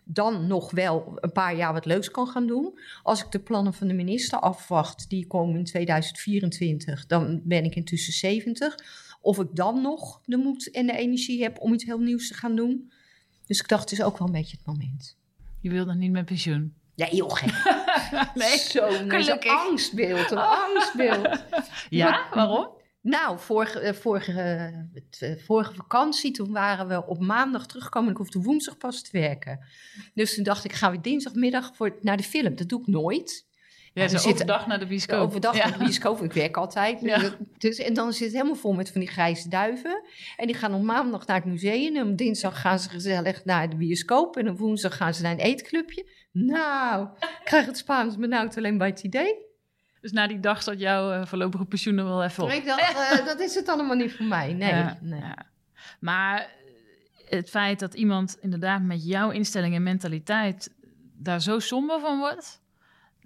dan 0.04 0.46
nog 0.46 0.70
wel 0.70 1.12
een 1.16 1.32
paar 1.32 1.56
jaar 1.56 1.72
wat 1.72 1.84
leuks 1.84 2.10
kan 2.10 2.26
gaan 2.26 2.46
doen. 2.46 2.78
Als 3.02 3.24
ik 3.24 3.30
de 3.30 3.38
plannen 3.38 3.74
van 3.74 3.88
de 3.88 3.94
minister 3.94 4.38
afwacht, 4.38 5.08
die 5.08 5.26
komen 5.26 5.56
in 5.56 5.64
2024, 5.64 7.06
dan 7.06 7.40
ben 7.44 7.64
ik 7.64 7.74
intussen 7.74 8.12
70. 8.12 8.74
Of 9.20 9.38
ik 9.38 9.48
dan 9.52 9.82
nog 9.82 10.20
de 10.24 10.36
moed 10.36 10.70
en 10.70 10.86
de 10.86 10.96
energie 10.96 11.42
heb 11.42 11.60
om 11.60 11.74
iets 11.74 11.84
heel 11.84 11.98
nieuws 11.98 12.28
te 12.28 12.34
gaan 12.34 12.56
doen. 12.56 12.92
Dus 13.46 13.60
ik 13.60 13.68
dacht, 13.68 13.90
het 13.90 13.98
is 13.98 14.02
ook 14.02 14.18
wel 14.18 14.26
een 14.26 14.34
beetje 14.34 14.56
het 14.56 14.66
moment. 14.66 15.18
Je 15.60 15.70
wilt 15.70 15.86
nog 15.86 15.96
niet 15.96 16.12
met 16.12 16.24
pensioen. 16.24 16.74
Ja, 16.94 17.06
heel 17.06 17.28
gek. 17.28 17.52
Nee. 18.34 18.58
Zo'n 18.58 19.40
angstbeeld, 19.40 20.30
een 20.30 20.38
angstbeeld. 20.66 21.44
Ja, 21.88 22.26
waarom? 22.34 22.68
Nou, 23.02 23.38
vorige, 23.38 23.80
eh, 23.80 23.92
vorige, 23.92 24.32
eh, 25.18 25.32
vorige 25.44 25.74
vakantie, 25.74 26.30
toen 26.30 26.52
waren 26.52 26.88
we 26.88 27.06
op 27.06 27.20
maandag 27.20 27.66
teruggekomen 27.66 28.08
en 28.08 28.14
ik 28.14 28.20
hoefde 28.20 28.40
woensdag 28.40 28.76
pas 28.76 29.02
te 29.02 29.10
werken. 29.12 29.66
Dus 30.14 30.34
toen 30.34 30.44
dacht 30.44 30.64
ik, 30.64 30.72
gaan 30.72 30.92
we 30.92 31.00
dinsdagmiddag 31.00 31.74
voor, 31.74 31.98
naar 32.00 32.16
de 32.16 32.22
film. 32.22 32.56
Dat 32.56 32.68
doe 32.68 32.80
ik 32.80 32.86
nooit. 32.86 33.46
Ja, 33.92 34.08
zo 34.08 34.16
zitten- 34.16 34.32
overdag 34.32 34.66
naar 34.66 34.78
de 34.78 34.86
bioscoop. 34.86 35.20
Overdag 35.20 35.56
ja. 35.56 35.62
naar 35.68 35.78
de 35.78 35.84
bioscoop, 35.84 36.22
ik 36.22 36.32
werk 36.32 36.56
altijd. 36.56 37.00
Ja. 37.00 37.20
Dus, 37.58 37.78
en 37.78 37.94
dan 37.94 38.12
zit 38.12 38.22
het 38.26 38.32
helemaal 38.32 38.54
vol 38.54 38.72
met 38.72 38.90
van 38.90 39.00
die 39.00 39.10
grijze 39.10 39.48
duiven. 39.48 40.02
En 40.36 40.46
die 40.46 40.56
gaan 40.56 40.74
op 40.74 40.82
maandag 40.82 41.26
naar 41.26 41.36
het 41.36 41.44
museum. 41.44 41.96
En 41.96 42.06
op 42.10 42.16
dinsdag 42.16 42.60
gaan 42.60 42.78
ze 42.78 42.88
gezellig 42.88 43.44
naar 43.44 43.68
de 43.70 43.76
bioscoop. 43.76 44.36
En 44.36 44.48
op 44.48 44.58
woensdag 44.58 44.96
gaan 44.96 45.14
ze 45.14 45.22
naar 45.22 45.32
een 45.32 45.38
eetclubje. 45.38 46.06
Nou, 46.32 47.08
ik 47.20 47.40
krijg 47.44 47.66
het 47.66 47.76
Spaans 47.76 48.16
benauwd 48.16 48.56
alleen 48.56 48.78
bij 48.78 48.88
het 48.88 49.02
idee. 49.02 49.34
Dus 50.00 50.12
na 50.12 50.26
die 50.26 50.40
dag 50.40 50.62
zat 50.62 50.80
jouw 50.80 51.12
eh, 51.12 51.26
voorlopige 51.26 51.64
pensioen 51.64 51.98
er 51.98 52.04
wel 52.04 52.24
even 52.24 52.42
op. 52.42 52.48
Maar 52.48 52.58
ik 52.58 52.64
dacht, 52.66 52.80
eh, 53.20 53.26
dat 53.26 53.40
is 53.40 53.54
het 53.54 53.68
allemaal 53.68 53.96
niet 53.96 54.12
voor 54.12 54.26
mij. 54.26 54.52
Nee, 54.52 54.68
Ja, 54.68 54.98
nee. 55.00 55.22
Maar 56.00 56.38
eh, 56.38 57.38
het 57.38 57.50
feit 57.50 57.78
dat 57.78 57.94
iemand 57.94 58.36
inderdaad 58.40 58.82
met 58.82 59.06
jouw 59.06 59.30
instelling 59.30 59.74
en 59.74 59.82
mentaliteit 59.82 60.74
daar 61.16 61.40
zo 61.40 61.58
somber 61.58 62.00
van 62.00 62.18
wordt, 62.18 62.59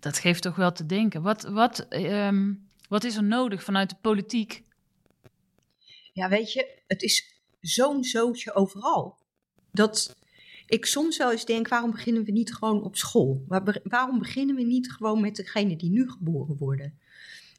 dat 0.04 0.18
geeft 0.18 0.42
toch 0.42 0.56
wel 0.56 0.72
te 0.72 0.86
denken. 0.86 1.22
Wat, 1.22 1.42
wat, 1.42 1.78
ehm, 1.88 2.52
wat 2.88 3.04
is 3.04 3.16
er 3.16 3.24
nodig 3.24 3.62
vanuit 3.62 3.90
de 3.90 3.96
politiek? 4.00 4.62
Ja, 6.12 6.28
weet 6.28 6.52
je, 6.52 6.82
het 6.86 7.02
is 7.02 7.42
zo'n 7.60 8.04
zootje 8.04 8.54
overal. 8.54 9.18
Dat 9.72 10.16
ik 10.66 10.86
soms 10.86 11.16
wel 11.16 11.32
eens 11.32 11.44
denk, 11.44 11.68
waarom 11.68 11.90
beginnen 11.90 12.24
we 12.24 12.30
niet 12.30 12.54
gewoon 12.54 12.82
op 12.82 12.96
school? 12.96 13.44
Waarom 13.84 14.18
beginnen 14.18 14.56
we 14.56 14.62
niet 14.62 14.92
gewoon 14.92 15.20
met 15.20 15.36
degene 15.36 15.76
die 15.76 15.90
nu 15.90 16.10
geboren 16.10 16.56
worden? 16.56 16.98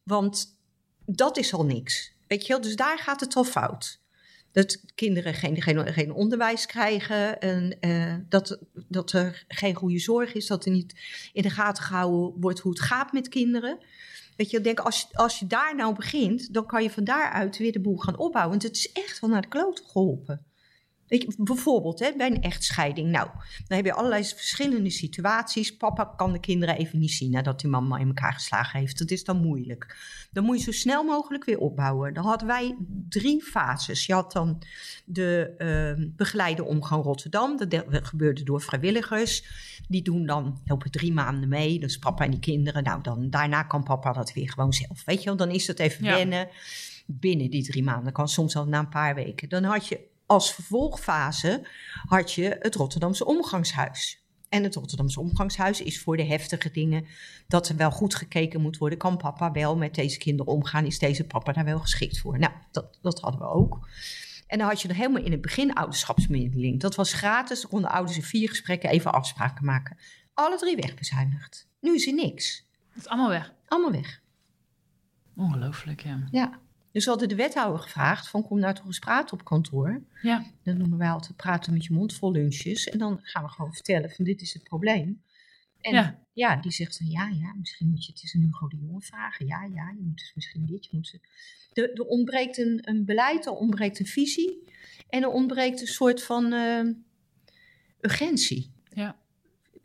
Want 0.04 0.58
dat 1.06 1.38
is 1.38 1.54
al 1.54 1.66
niks. 1.66 2.14
Weet 2.28 2.48
je 2.48 2.60
dus 2.60 2.76
daar 2.76 3.00
gaat 3.00 3.20
het 3.20 3.36
al 3.36 3.44
fout. 3.44 4.00
Dat 4.56 4.82
kinderen 4.96 5.34
geen, 5.34 5.62
geen, 5.62 5.94
geen 5.94 6.14
onderwijs 6.14 6.66
krijgen, 6.66 7.40
en, 7.40 7.78
eh, 7.80 8.16
dat, 8.30 8.60
dat 8.74 9.12
er 9.12 9.46
geen 9.48 9.76
goede 9.76 10.00
zorg 10.00 10.34
is, 10.34 10.48
dat 10.48 10.66
er 10.66 10.72
niet 10.72 10.96
in 11.34 11.42
de 11.42 11.50
gaten 11.50 11.84
gehouden 11.84 12.42
wordt 12.42 12.60
hoe 12.60 12.72
het 12.72 12.82
gaat 12.82 13.12
met 13.12 13.30
kinderen. 13.30 13.78
Weet 14.36 14.50
je, 14.50 14.62
denk, 14.62 14.80
als, 14.80 15.08
als 15.12 15.40
je 15.40 15.48
daar 15.48 15.76
nou 15.76 15.96
begint, 15.96 16.54
dan 16.54 16.66
kan 16.66 16.84
je 16.84 16.90
van 16.90 17.04
daaruit 17.04 17.58
weer 17.58 17.72
de 17.72 17.82
boel 17.82 17.98
gaan 17.98 18.18
opbouwen. 18.18 18.52
Want 18.52 18.64
het 18.64 18.76
is 18.76 18.92
echt 18.92 19.20
wel 19.20 19.30
naar 19.30 19.42
de 19.42 19.48
kloten 19.48 19.86
geholpen. 19.86 20.46
Weet 21.08 21.22
je, 21.22 21.34
bijvoorbeeld 21.38 22.00
hè, 22.00 22.12
bij 22.18 22.28
een 22.28 22.42
echtscheiding. 22.42 23.10
Nou, 23.12 23.28
dan 23.68 23.78
heb 23.78 23.86
je 23.86 23.94
allerlei 23.94 24.24
verschillende 24.24 24.90
situaties. 24.90 25.78
Papa 25.78 26.14
kan 26.16 26.32
de 26.32 26.40
kinderen 26.40 26.78
even 26.78 27.00
niet 27.00 27.12
zien 27.12 27.32
nadat 27.32 27.60
die 27.60 27.70
mama 27.70 27.98
in 27.98 28.08
elkaar 28.08 28.34
geslagen 28.34 28.80
heeft. 28.80 28.98
Dat 29.00 29.12
is 29.12 29.24
dan 29.24 29.38
moeilijk. 29.38 29.98
Dan 30.32 30.44
moet 30.44 30.58
je 30.58 30.64
zo 30.64 30.72
snel 30.72 31.04
mogelijk 31.04 31.46
weer 31.46 31.60
opbouwen. 31.60 32.14
Dan 32.14 32.24
hadden 32.26 32.48
wij 32.48 32.76
drie 33.10 33.44
fases. 33.44 34.06
Je 34.06 34.14
had 34.14 34.32
dan 34.32 34.62
de 35.06 35.54
eh, 35.58 36.06
begeleide 36.16 36.64
omgang 36.64 37.04
Rotterdam. 37.04 37.58
Dat 37.58 37.72
de- 37.72 37.86
gebeurde 37.90 38.44
door 38.44 38.62
vrijwilligers. 38.62 39.44
Die 39.88 40.02
doen 40.02 40.26
dan, 40.26 40.62
helpen 40.66 40.92
drie 40.92 41.14
maanden 41.14 41.50
mee. 41.50 41.80
Dus 41.80 41.98
papa 42.00 42.24
en 42.24 42.32
die 42.32 42.40
kinderen. 42.40 42.84
Nou, 42.84 43.02
dan, 43.02 43.30
daarna 43.30 43.64
kan 43.64 43.84
papa 43.84 44.12
dat 44.14 44.34
weer 44.34 44.50
gewoon 44.50 44.74
zelf. 44.74 45.06
Weet 45.06 45.20
je 45.20 45.26
wel, 45.26 45.38
dan 45.38 45.50
is 45.52 45.66
dat 45.66 45.80
even 45.80 46.04
Ja. 46.06 46.16
wennen. 46.16 46.48
Binnen 47.06 47.50
die 47.50 47.64
drie 47.64 47.84
maanden. 47.84 48.14
Kan 48.14 48.28
soms 48.28 48.56
al 48.56 48.66
na 48.68 48.80
een 48.80 48.90
paar 48.90 49.16
weken. 49.16 49.50
Dan 49.50 49.64
had 49.64 49.88
je 49.88 50.00
als 50.26 50.54
vervolgfase 50.54 51.68
had 52.08 52.34
je 52.34 52.58
het 52.60 52.76
Rotterdamse 52.76 53.26
omgangshuis. 53.26 54.24
En 54.50 54.64
het 54.64 54.76
Rotterdamse 54.76 55.20
omgangshuis 55.20 55.82
is 55.82 56.02
voor 56.02 56.18
de 56.18 56.26
heftige 56.26 56.72
dingen 56.72 57.06
dat 57.48 57.70
er 57.70 57.76
wel 57.76 57.92
goed 57.92 58.16
gekeken 58.16 58.62
moet 58.62 58.78
worden. 58.78 58.98
Kan 58.98 59.18
papa 59.18 59.52
wel 59.52 59.78
met 59.78 59.96
deze 59.96 60.18
kinderen 60.18 60.54
omgaan? 60.54 60.86
Is 60.86 61.00
deze 61.00 61.24
papa 61.24 61.52
daar 61.52 61.66
wel 61.66 61.80
geschikt 61.80 62.20
voor? 62.20 62.40
Nou, 62.40 62.54
dat, 62.72 63.00
dat 63.02 63.20
hadden 63.20 63.42
we 63.42 63.48
ook. 63.48 63.88
En 64.48 64.58
dan 64.58 64.68
had 64.68 64.82
je 64.82 64.88
er 64.88 64.96
helemaal 64.96 65.24
in 65.24 65.32
het 65.32 65.42
begin 65.42 65.74
ouderschapsmiddeling. 65.74 66.80
Dat 66.80 66.96
was 66.96 67.14
gratis. 67.14 67.62
Dan 67.62 67.70
konden 67.70 67.90
ouders 67.90 68.18
in 68.18 68.24
vier 68.24 68.50
gesprekken 68.50 68.90
even 68.90 69.14
afspraken 69.14 69.66
maken. 69.66 69.98
Alle 70.34 70.58
drie 70.58 70.76
wegbezuinigd. 70.76 71.68
Nu 71.80 71.96
is 71.96 72.08
er 72.08 72.14
niks. 72.14 72.68
Het 72.94 73.04
is 73.04 73.08
allemaal 73.08 73.30
weg. 73.30 73.54
Allemaal 73.68 73.92
weg. 73.92 74.22
Ongelooflijk, 75.36 76.04
ja. 76.04 76.28
Ja. 76.32 76.60
Dus 76.96 77.04
we 77.04 77.10
hadden 77.10 77.30
de 77.30 77.36
wethouder 77.36 77.80
gevraagd 77.82 78.28
van 78.30 78.44
kom 78.44 78.60
nou 78.60 78.74
toch 78.74 78.86
eens 78.86 79.00
praten 79.00 79.34
op 79.40 79.46
kantoor. 79.46 80.02
Ja, 80.22 80.46
Dat 80.64 80.76
noemen 80.78 80.98
wij 80.98 81.10
altijd 81.10 81.36
praten 81.36 81.74
met 81.74 81.86
je 81.86 81.94
mond 81.94 82.14
vol 82.14 82.32
lunches. 82.32 82.90
En 82.90 82.98
dan 83.00 83.20
gaan 83.22 83.44
we 83.44 83.50
gewoon 83.50 83.74
vertellen 83.74 84.10
van 84.12 84.26
dit 84.26 84.42
is 84.42 84.54
het 84.54 84.64
probleem. 84.64 85.22
En 85.82 85.94
Ja. 85.94 86.20
ja, 86.34 86.56
die 86.56 86.72
zegt 86.72 87.00
dan 87.00 87.08
ja, 87.10 87.28
ja, 87.28 87.54
misschien 87.60 87.90
moet 87.90 88.06
je 88.06 88.12
het 88.12 88.22
eens 88.24 88.36
aan 88.36 88.42
Hugo 88.42 88.68
de 88.68 88.78
Jonge 88.78 89.02
vragen. 89.02 89.46
Ja, 89.46 89.64
ja, 89.64 89.90
je 89.98 90.02
moet 90.04 90.18
dus 90.18 90.32
misschien 90.36 90.66
dit, 90.66 90.84
je 90.86 90.90
moet... 90.92 91.08
ze- 91.08 91.20
Er, 91.74 91.94
er 91.94 92.06
ontbreekt 92.06 92.58
een, 92.58 92.80
een 92.82 93.06
beleid, 93.06 93.46
er 93.46 93.52
ontbreekt 93.52 94.00
een 94.00 94.06
visie. 94.06 94.64
En 95.10 95.22
er 95.22 95.30
ontbreekt 95.30 95.82
een 95.82 95.88
soort 95.88 96.24
van 96.24 96.54
eh, 96.54 96.84
urgentie. 98.02 98.72
ja. 98.94 99.24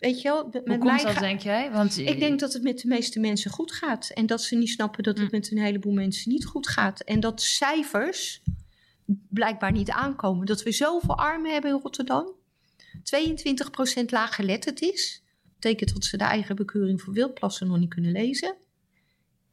Weet 0.00 0.22
je 0.22 0.28
wel, 0.28 0.44
met 0.44 0.52
Hoe 0.54 0.62
mij 0.66 0.78
komt 0.78 1.02
dat, 1.02 1.12
ga- 1.12 1.20
denk 1.20 1.40
jij? 1.40 1.70
Want 1.70 1.98
ik 1.98 2.18
denk 2.18 2.40
dat 2.40 2.52
het 2.52 2.62
met 2.62 2.80
de 2.80 2.88
meeste 2.88 3.20
mensen 3.20 3.50
goed 3.50 3.72
gaat. 3.72 4.10
En 4.10 4.26
dat 4.26 4.42
ze 4.42 4.56
niet 4.56 4.68
snappen 4.68 5.02
dat 5.02 5.18
het 5.18 5.24
Mm. 5.32 5.38
met 5.38 5.50
een 5.50 5.58
heleboel 5.58 5.92
mensen 5.92 6.30
niet 6.32 6.44
goed 6.44 6.68
gaat. 6.68 7.00
En 7.00 7.20
dat 7.20 7.42
cijfers 7.42 8.42
blijkbaar 9.28 9.72
niet 9.72 9.90
aankomen. 9.90 10.46
Dat 10.46 10.62
we 10.62 10.72
zoveel 10.72 11.16
armen 11.16 11.52
hebben 11.52 11.70
in 11.70 11.80
Rotterdam. 11.82 12.28
22% 13.02 14.10
laaggeletterd 14.10 14.80
is. 14.80 15.22
Dat 15.42 15.52
betekent 15.54 15.92
dat 15.92 16.04
ze 16.04 16.16
de 16.16 16.24
eigen 16.24 16.56
bekeuring 16.56 17.00
voor 17.02 17.12
wildplassen 17.12 17.66
nog 17.66 17.78
niet 17.78 17.88
kunnen 17.94 18.12
lezen. 18.12 18.54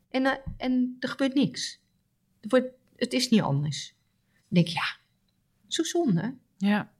En, 0.09 0.25
eh, 0.25 0.33
en 0.57 0.95
er 0.99 1.09
gebeurt 1.09 1.33
niks. 1.33 1.79
Er 2.41 2.49
wordt, 2.49 2.67
het 2.95 3.13
is 3.13 3.29
niet 3.29 3.41
anders. 3.41 3.93
Dan 4.33 4.43
denk 4.47 4.67
ik, 4.67 4.73
ja, 4.73 4.95
zo 5.67 5.83
zonde. 5.83 6.35
Ja. 6.57 6.91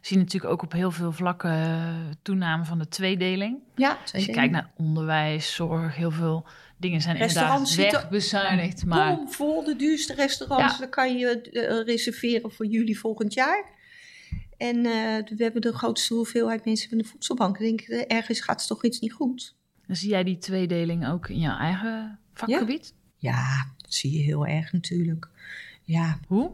We 0.00 0.06
zien 0.06 0.18
natuurlijk 0.18 0.52
ook 0.52 0.62
op 0.62 0.72
heel 0.72 0.90
veel 0.90 1.12
vlakken 1.12 1.50
eh, 1.50 1.94
toename 2.22 2.64
van 2.64 2.78
de 2.78 2.88
tweedeling. 2.88 3.58
Ja, 3.74 3.98
Als 4.12 4.24
je 4.24 4.32
kijkt 4.32 4.52
naar 4.52 4.70
onderwijs, 4.76 5.54
zorg, 5.54 5.96
heel 5.96 6.10
veel 6.10 6.46
dingen 6.76 7.00
zijn 7.00 7.16
inderdaad 7.16 7.74
wegbezuinigd. 7.74 8.84
Maar 8.84 9.18
vol 9.26 9.64
de 9.64 9.76
duurste 9.76 10.14
restaurants. 10.14 10.72
Ja. 10.72 10.78
Dan 10.78 10.88
kan 10.88 11.18
je 11.18 11.40
eh, 11.40 11.84
reserveren 11.84 12.52
voor 12.52 12.66
juli 12.66 12.96
volgend 12.96 13.34
jaar. 13.34 13.64
En 14.56 14.76
eh, 14.76 15.36
we 15.36 15.42
hebben 15.42 15.60
de 15.60 15.72
grootste 15.72 16.14
hoeveelheid 16.14 16.64
mensen 16.64 16.88
van 16.88 16.98
de 16.98 17.04
voedselbank. 17.04 17.58
Ik 17.58 17.78
denk, 17.78 18.00
ergens 18.08 18.40
gaat 18.40 18.66
toch 18.66 18.84
iets 18.84 19.00
niet 19.00 19.12
goed. 19.12 19.56
dan 19.86 19.96
zie 19.96 20.08
jij 20.08 20.24
die 20.24 20.38
tweedeling 20.38 21.08
ook 21.08 21.28
in 21.28 21.38
jouw 21.38 21.58
eigen 21.58 22.18
vakgebied? 22.34 22.94
Ja, 23.16 23.72
dat 23.76 23.94
zie 23.94 24.12
je 24.12 24.22
heel 24.22 24.46
erg 24.46 24.72
natuurlijk. 24.72 25.28
Ja, 25.82 26.18
Hoe? 26.26 26.52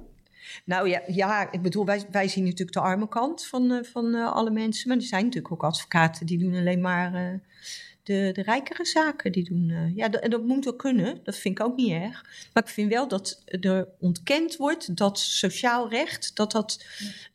Nou 0.65 0.89
ja, 0.89 1.03
ja 1.07 1.53
ik 1.53 1.63
bedoel, 1.63 1.85
wij, 1.85 2.03
wij 2.11 2.29
zien 2.29 2.45
natuurlijk 2.45 2.73
de 2.73 2.81
arme 2.81 3.09
kant 3.09 3.47
van, 3.47 3.73
uh, 3.73 3.83
van 3.83 4.15
uh, 4.15 4.33
alle 4.33 4.51
mensen. 4.51 4.89
Maar 4.89 4.97
er 4.97 5.03
zijn 5.03 5.25
natuurlijk 5.25 5.55
ook 5.55 5.65
advocaten 5.65 6.27
die 6.27 6.39
doen 6.39 6.55
alleen 6.55 6.81
maar 6.81 7.15
uh, 7.15 7.39
de, 8.03 8.31
de 8.33 8.43
rijkere 8.43 8.85
zaken. 8.85 9.33
Die 9.33 9.45
doen, 9.45 9.93
ja, 9.95 10.11
en 10.11 10.31
dat 10.31 10.45
moet 10.45 10.65
wel 10.65 10.77
kunnen. 10.77 11.21
Dat 11.25 11.37
vind 11.37 11.59
ik 11.59 11.65
ook 11.65 11.77
niet 11.77 11.91
erg. 11.91 12.49
Maar 12.53 12.63
ik 12.63 12.69
vind 12.69 12.93
wel 12.93 13.09
dat 13.09 13.43
er 13.47 13.89
ontkend 13.99 14.57
wordt 14.57 14.97
dat 14.97 15.19
sociaal 15.19 15.89
recht, 15.91 16.37
dat 16.37 16.53
dat, 16.53 16.85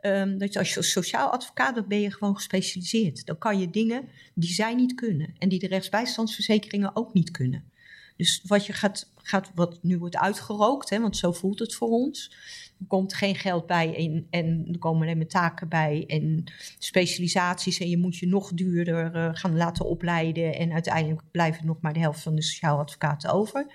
ja. 0.01 0.21
um, 0.21 0.37
dat 0.37 0.53
je 0.53 0.59
als 0.59 0.73
je 0.73 0.81
sociaal 0.81 1.29
advocaat 1.29 1.73
bent, 1.73 1.87
ben 1.87 2.01
je 2.01 2.13
gewoon 2.13 2.35
gespecialiseerd. 2.35 3.25
Dan 3.25 3.37
kan 3.37 3.59
je 3.59 3.69
dingen 3.69 4.09
die 4.33 4.53
zij 4.53 4.75
niet 4.75 4.95
kunnen. 4.95 5.35
En 5.37 5.49
die 5.49 5.59
de 5.59 5.67
rechtsbijstandsverzekeringen 5.67 6.95
ook 6.95 7.13
niet 7.13 7.31
kunnen. 7.31 7.71
Dus 8.19 8.41
wat 8.47 8.65
je 8.65 8.73
gaat, 8.73 9.11
gaat 9.15 9.51
wat 9.55 9.79
nu 9.81 9.97
wordt 9.97 10.17
uitgerookt, 10.17 10.89
hè, 10.89 10.99
want 10.99 11.17
zo 11.17 11.31
voelt 11.31 11.59
het 11.59 11.75
voor 11.75 11.89
ons. 11.89 12.35
Er 12.79 12.85
komt 12.87 13.13
geen 13.13 13.35
geld 13.35 13.65
bij 13.65 13.95
en, 13.95 14.27
en 14.29 14.67
er 14.71 14.79
komen 14.79 15.01
alleen 15.01 15.17
maar 15.17 15.27
taken 15.27 15.69
bij 15.69 16.03
en 16.07 16.43
specialisaties. 16.79 17.79
En 17.79 17.89
je 17.89 17.97
moet 17.97 18.17
je 18.17 18.27
nog 18.27 18.53
duurder 18.53 19.15
uh, 19.15 19.29
gaan 19.31 19.57
laten 19.57 19.85
opleiden. 19.85 20.55
En 20.55 20.71
uiteindelijk 20.71 21.21
blijft 21.31 21.63
nog 21.63 21.81
maar 21.81 21.93
de 21.93 21.99
helft 21.99 22.21
van 22.21 22.35
de 22.35 22.41
sociaal 22.41 22.79
advocaten 22.79 23.31
over. 23.31 23.73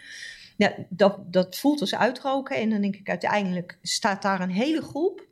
Ja, 0.57 0.75
dat, 0.89 1.33
dat 1.33 1.59
voelt 1.59 1.81
als 1.81 1.95
uitroken. 1.95 2.57
En 2.57 2.71
dan 2.71 2.81
denk 2.81 2.97
ik 2.97 3.09
uiteindelijk 3.09 3.79
staat 3.83 4.23
daar 4.23 4.41
een 4.41 4.51
hele 4.51 4.83
groep 4.83 5.27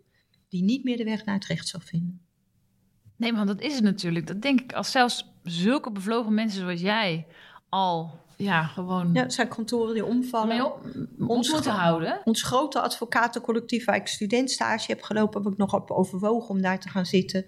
die 0.48 0.62
niet 0.62 0.84
meer 0.84 0.96
de 0.96 1.04
weg 1.04 1.24
naar 1.24 1.34
het 1.34 1.46
recht 1.46 1.68
zal 1.68 1.80
vinden. 1.80 2.20
Nee, 3.16 3.32
want 3.32 3.46
dat 3.46 3.60
is 3.60 3.74
het 3.74 3.84
natuurlijk. 3.84 4.26
Dat 4.26 4.42
denk 4.42 4.60
ik 4.60 4.72
als 4.72 4.90
zelfs 4.90 5.32
zulke 5.42 5.92
bevlogen 5.92 6.34
mensen 6.34 6.60
zoals 6.60 6.80
jij 6.80 7.26
al 7.68 8.21
ja, 8.36 8.62
gewoon. 8.62 9.10
Ja, 9.12 9.22
het 9.22 9.32
zijn 9.32 9.48
kantoren 9.48 9.94
die 9.94 10.04
omvallen. 10.04 10.64
Op, 10.64 10.86
ons 11.18 11.52
moeten 11.52 11.72
houden. 11.72 12.20
Ons 12.24 12.42
grote 12.42 12.80
advocatencollectief 12.80 13.84
waar 13.84 13.96
ik 13.96 14.06
studentstage 14.06 14.90
heb 14.90 15.02
gelopen, 15.02 15.42
heb 15.42 15.52
ik 15.52 15.58
nog 15.58 15.74
op 15.74 15.90
overwogen 15.90 16.48
om 16.48 16.62
daar 16.62 16.80
te 16.80 16.88
gaan 16.88 17.06
zitten. 17.06 17.46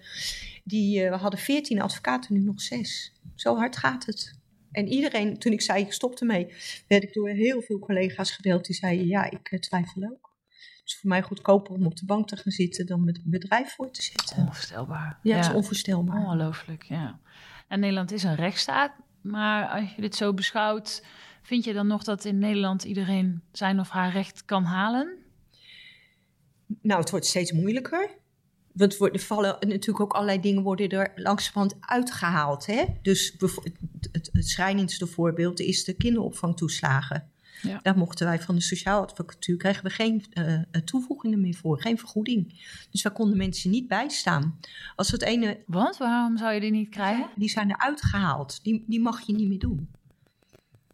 Die, 0.63 1.03
uh, 1.03 1.09
we 1.09 1.15
hadden 1.15 1.39
veertien 1.39 1.81
advocaten, 1.81 2.33
nu 2.33 2.39
nog 2.39 2.61
zes. 2.61 3.13
Zo 3.35 3.55
hard 3.55 3.77
gaat 3.77 4.05
het. 4.05 4.39
En 4.71 4.87
iedereen, 4.87 5.39
toen 5.39 5.51
ik 5.51 5.61
zei 5.61 5.83
ik 5.83 5.93
stopte 5.93 6.25
mee, 6.25 6.53
werd 6.87 7.03
ik 7.03 7.13
door 7.13 7.29
heel 7.29 7.61
veel 7.61 7.79
collega's 7.79 8.31
gedeeld 8.31 8.65
die 8.65 8.75
zeiden: 8.75 9.07
Ja, 9.07 9.31
ik 9.31 9.51
uh, 9.51 9.59
twijfel 9.59 10.03
ook. 10.03 10.33
Het 10.49 10.93
is 10.93 10.99
voor 10.99 11.09
mij 11.09 11.21
goedkoper 11.21 11.73
om 11.73 11.85
op 11.85 11.95
de 11.95 12.05
bank 12.05 12.27
te 12.27 12.37
gaan 12.37 12.51
zitten 12.51 12.85
dan 12.85 13.03
met 13.03 13.17
een 13.17 13.29
bedrijf 13.29 13.73
voor 13.75 13.91
te 13.91 14.01
zitten. 14.01 14.37
Onvoorstelbaar. 14.37 15.19
Ja, 15.23 15.35
het 15.35 15.45
is 15.45 15.53
onvoorstelbaar. 15.53 16.17
Ongelooflijk, 16.17 16.83
ja. 16.83 17.19
En 17.67 17.79
Nederland 17.79 18.11
is 18.11 18.23
een 18.23 18.35
rechtsstaat, 18.35 18.91
maar 19.25 19.67
als 19.67 19.95
je 19.95 20.01
dit 20.01 20.15
zo 20.15 20.33
beschouwt, 20.33 21.03
vind 21.41 21.63
je 21.63 21.73
dan 21.73 21.87
nog 21.87 22.03
dat 22.03 22.25
in 22.25 22.39
Nederland 22.39 22.83
iedereen 22.83 23.41
zijn 23.51 23.79
of 23.79 23.89
haar 23.89 24.11
recht 24.11 24.45
kan 24.45 24.63
halen? 24.63 25.17
Nou, 26.81 26.99
het 26.99 27.09
wordt 27.09 27.25
steeds 27.25 27.51
moeilijker. 27.51 28.09
Want 28.73 28.99
er 29.01 29.19
vallen 29.19 29.57
natuurlijk 29.59 29.99
ook 29.99 30.13
allerlei 30.13 30.39
dingen 30.39 30.63
worden 30.63 30.89
er 30.89 31.11
langzamerhand 31.15 31.75
uitgehaald. 31.79 32.65
Hè? 32.65 32.83
Dus 33.01 33.35
het, 34.11 34.29
het 34.31 34.47
schrijnendste 34.47 35.07
voorbeeld 35.07 35.59
is 35.59 35.83
de 35.83 35.93
kinderopvangtoeslagen. 35.93 37.29
Ja. 37.61 37.79
Daar 37.81 37.97
mochten 37.97 38.25
wij 38.25 38.39
van 38.39 38.55
de 38.55 38.61
sociaal 38.61 39.01
advocatuur, 39.01 39.57
kregen 39.57 39.83
we 39.83 39.89
geen 39.89 40.25
uh, 40.33 40.61
toevoegingen 40.85 41.41
meer 41.41 41.53
voor, 41.53 41.81
geen 41.81 41.97
vergoeding. 41.97 42.67
Dus 42.91 43.01
daar 43.01 43.13
konden 43.13 43.37
mensen 43.37 43.69
niet 43.71 43.87
bij 43.87 44.09
staan. 44.09 44.59
Als 44.95 45.11
het 45.11 45.21
ene, 45.21 45.63
Want 45.65 45.97
waarom 45.97 46.37
zou 46.37 46.53
je 46.53 46.59
die 46.59 46.71
niet 46.71 46.89
krijgen? 46.89 47.29
Die 47.35 47.49
zijn 47.49 47.69
eruit 47.69 48.01
gehaald. 48.01 48.63
Die, 48.63 48.83
die 48.87 49.01
mag 49.01 49.21
je 49.21 49.33
niet 49.33 49.47
meer 49.47 49.59
doen. 49.59 49.89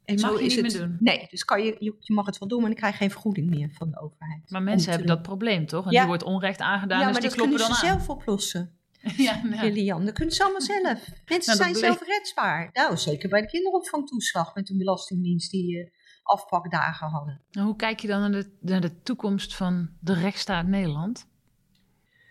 En 0.05 0.19
mag 0.19 0.29
zo 0.31 0.39
je 0.39 0.45
is 0.45 0.55
niet 0.55 0.65
het, 0.65 0.73
meer 0.73 0.87
doen? 0.87 0.97
Nee, 0.99 1.27
dus 1.29 1.45
kan 1.45 1.63
je, 1.63 1.75
je 1.99 2.13
mag 2.13 2.25
het 2.25 2.37
wel 2.37 2.47
doen, 2.47 2.59
maar 2.59 2.69
dan 2.69 2.77
krijg 2.77 2.93
je 2.93 2.99
geen 2.99 3.11
vergoeding 3.11 3.49
meer 3.49 3.69
van 3.73 3.89
de 3.89 4.01
overheid. 4.01 4.49
Maar 4.49 4.63
mensen 4.63 4.89
hebben 4.89 5.07
dat 5.07 5.21
probleem 5.21 5.65
toch? 5.65 5.85
En 5.85 5.91
ja. 5.91 5.99
die 5.99 6.07
wordt 6.07 6.23
onrecht 6.23 6.59
aangedaan, 6.59 6.99
ja, 6.99 7.03
dus 7.05 7.13
maar 7.13 7.21
die 7.21 7.29
dat 7.29 7.39
kloppen 7.39 7.57
kunnen 7.57 7.79
dan 7.79 7.89
ze 7.89 7.93
aan. 7.93 7.99
zelf 8.05 8.17
oplossen. 8.17 8.75
Ja, 9.17 9.41
ja. 9.51 9.63
Lilian, 9.63 10.05
dat 10.05 10.13
kunnen 10.13 10.33
ze 10.33 10.43
allemaal 10.43 10.61
zelf. 10.61 10.81
Mensen 11.25 11.57
Nou, 11.57 11.73
zijn 11.73 11.93
dat 11.93 12.03
zelf. 12.35 12.73
Nou, 12.73 12.97
zeker 12.97 13.29
bij 13.29 13.41
de 13.41 13.47
kinderopvangtoeslag 13.47 14.55
met 14.55 14.67
de 14.67 14.77
Belastingdienst 14.77 15.51
die 15.51 15.77
uh, 15.77 15.87
afpakdagen 16.23 17.07
hadden. 17.07 17.41
Hoe 17.51 17.75
kijk 17.75 17.99
je 17.99 18.07
dan 18.07 18.19
naar 18.19 18.31
de, 18.31 18.51
naar 18.59 18.81
de 18.81 19.01
toekomst 19.01 19.55
van 19.55 19.89
de 19.99 20.13
rechtsstaat 20.13 20.67
Nederland? 20.67 21.27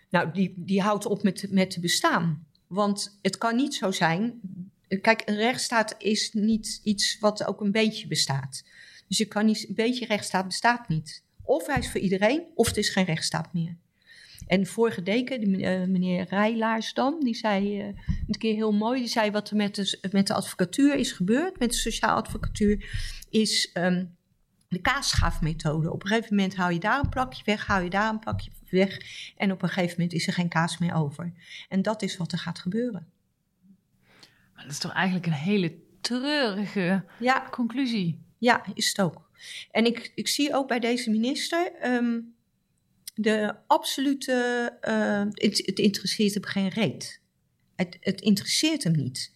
Nou, 0.09 0.31
die, 0.31 0.53
die 0.57 0.81
houdt 0.81 1.05
op 1.05 1.23
met, 1.23 1.47
met 1.49 1.69
te 1.69 1.79
bestaan. 1.79 2.45
Want 2.67 3.17
het 3.21 3.37
kan 3.37 3.55
niet 3.55 3.75
zo 3.75 3.91
zijn. 3.91 4.39
Kijk, 5.01 5.21
een 5.25 5.35
rechtsstaat 5.35 5.95
is 5.97 6.33
niet 6.33 6.79
iets 6.83 7.19
wat 7.19 7.45
ook 7.45 7.61
een 7.61 7.71
beetje 7.71 8.07
bestaat. 8.07 8.63
Dus 9.07 9.17
je 9.17 9.25
kan 9.25 9.45
niet, 9.45 9.67
een 9.67 9.75
beetje 9.75 10.05
rechtsstaat 10.05 10.45
bestaat 10.45 10.87
niet. 10.87 11.23
Of 11.43 11.67
hij 11.67 11.77
is 11.77 11.91
voor 11.91 11.99
iedereen, 11.99 12.43
of 12.55 12.67
het 12.67 12.77
is 12.77 12.89
geen 12.89 13.05
rechtsstaat 13.05 13.53
meer. 13.53 13.77
En 14.47 14.65
vorige 14.65 15.03
deken, 15.03 15.39
die, 15.39 15.57
uh, 15.57 15.85
meneer 15.85 16.25
Rijlaarsdam, 16.29 17.23
die 17.23 17.35
zei 17.35 17.79
uh, 17.79 17.85
een 18.27 18.37
keer 18.37 18.55
heel 18.55 18.71
mooi, 18.71 18.99
die 18.99 19.09
zei 19.09 19.31
wat 19.31 19.49
er 19.49 19.55
met 19.55 19.75
de, 19.75 20.09
met 20.11 20.27
de 20.27 20.33
advocatuur 20.33 20.95
is 20.95 21.11
gebeurd, 21.11 21.59
met 21.59 21.69
de 21.69 21.77
sociaal 21.77 22.15
advocatuur, 22.15 22.85
is 23.31 23.71
um, 23.73 24.15
de 24.67 24.81
kaasschaafmethode. 24.81 25.91
Op 25.91 26.01
een 26.01 26.07
gegeven 26.07 26.35
moment 26.35 26.55
hou 26.55 26.73
je 26.73 26.79
daar 26.79 26.99
een 26.99 27.09
plakje 27.09 27.43
weg, 27.45 27.65
hou 27.65 27.83
je 27.83 27.89
daar 27.89 28.09
een 28.09 28.19
plakje 28.19 28.51
weg 28.69 28.97
en 29.37 29.51
op 29.51 29.61
een 29.61 29.69
gegeven 29.69 29.95
moment 29.97 30.13
is 30.13 30.27
er 30.27 30.33
geen 30.33 30.49
kaas 30.49 30.77
meer 30.77 30.93
over. 30.93 31.33
En 31.69 31.81
dat 31.81 32.01
is 32.01 32.17
wat 32.17 32.31
er 32.31 32.37
gaat 32.37 32.59
gebeuren. 32.59 33.07
Maar 34.53 34.63
dat 34.63 34.71
is 34.71 34.79
toch 34.79 34.93
eigenlijk 34.93 35.25
een 35.25 35.33
hele 35.33 35.75
treurige 36.01 37.03
Ja, 37.19 37.47
conclusie. 37.51 38.21
ja 38.37 38.65
is 38.73 38.87
het 38.87 39.01
ook. 39.01 39.29
En 39.71 39.85
ik, 39.85 40.11
ik 40.15 40.27
zie 40.27 40.53
ook 40.55 40.67
bij 40.67 40.79
deze 40.79 41.09
minister 41.09 41.71
um, 41.83 42.35
de 43.15 43.55
absolute. 43.67 44.77
Uh, 44.81 45.47
het, 45.47 45.61
het 45.65 45.79
interesseert 45.79 46.33
hem 46.33 46.45
geen 46.45 46.67
reet. 46.69 47.21
Het, 47.75 47.97
het 47.99 48.21
interesseert 48.21 48.83
hem 48.83 48.95
niet. 48.95 49.33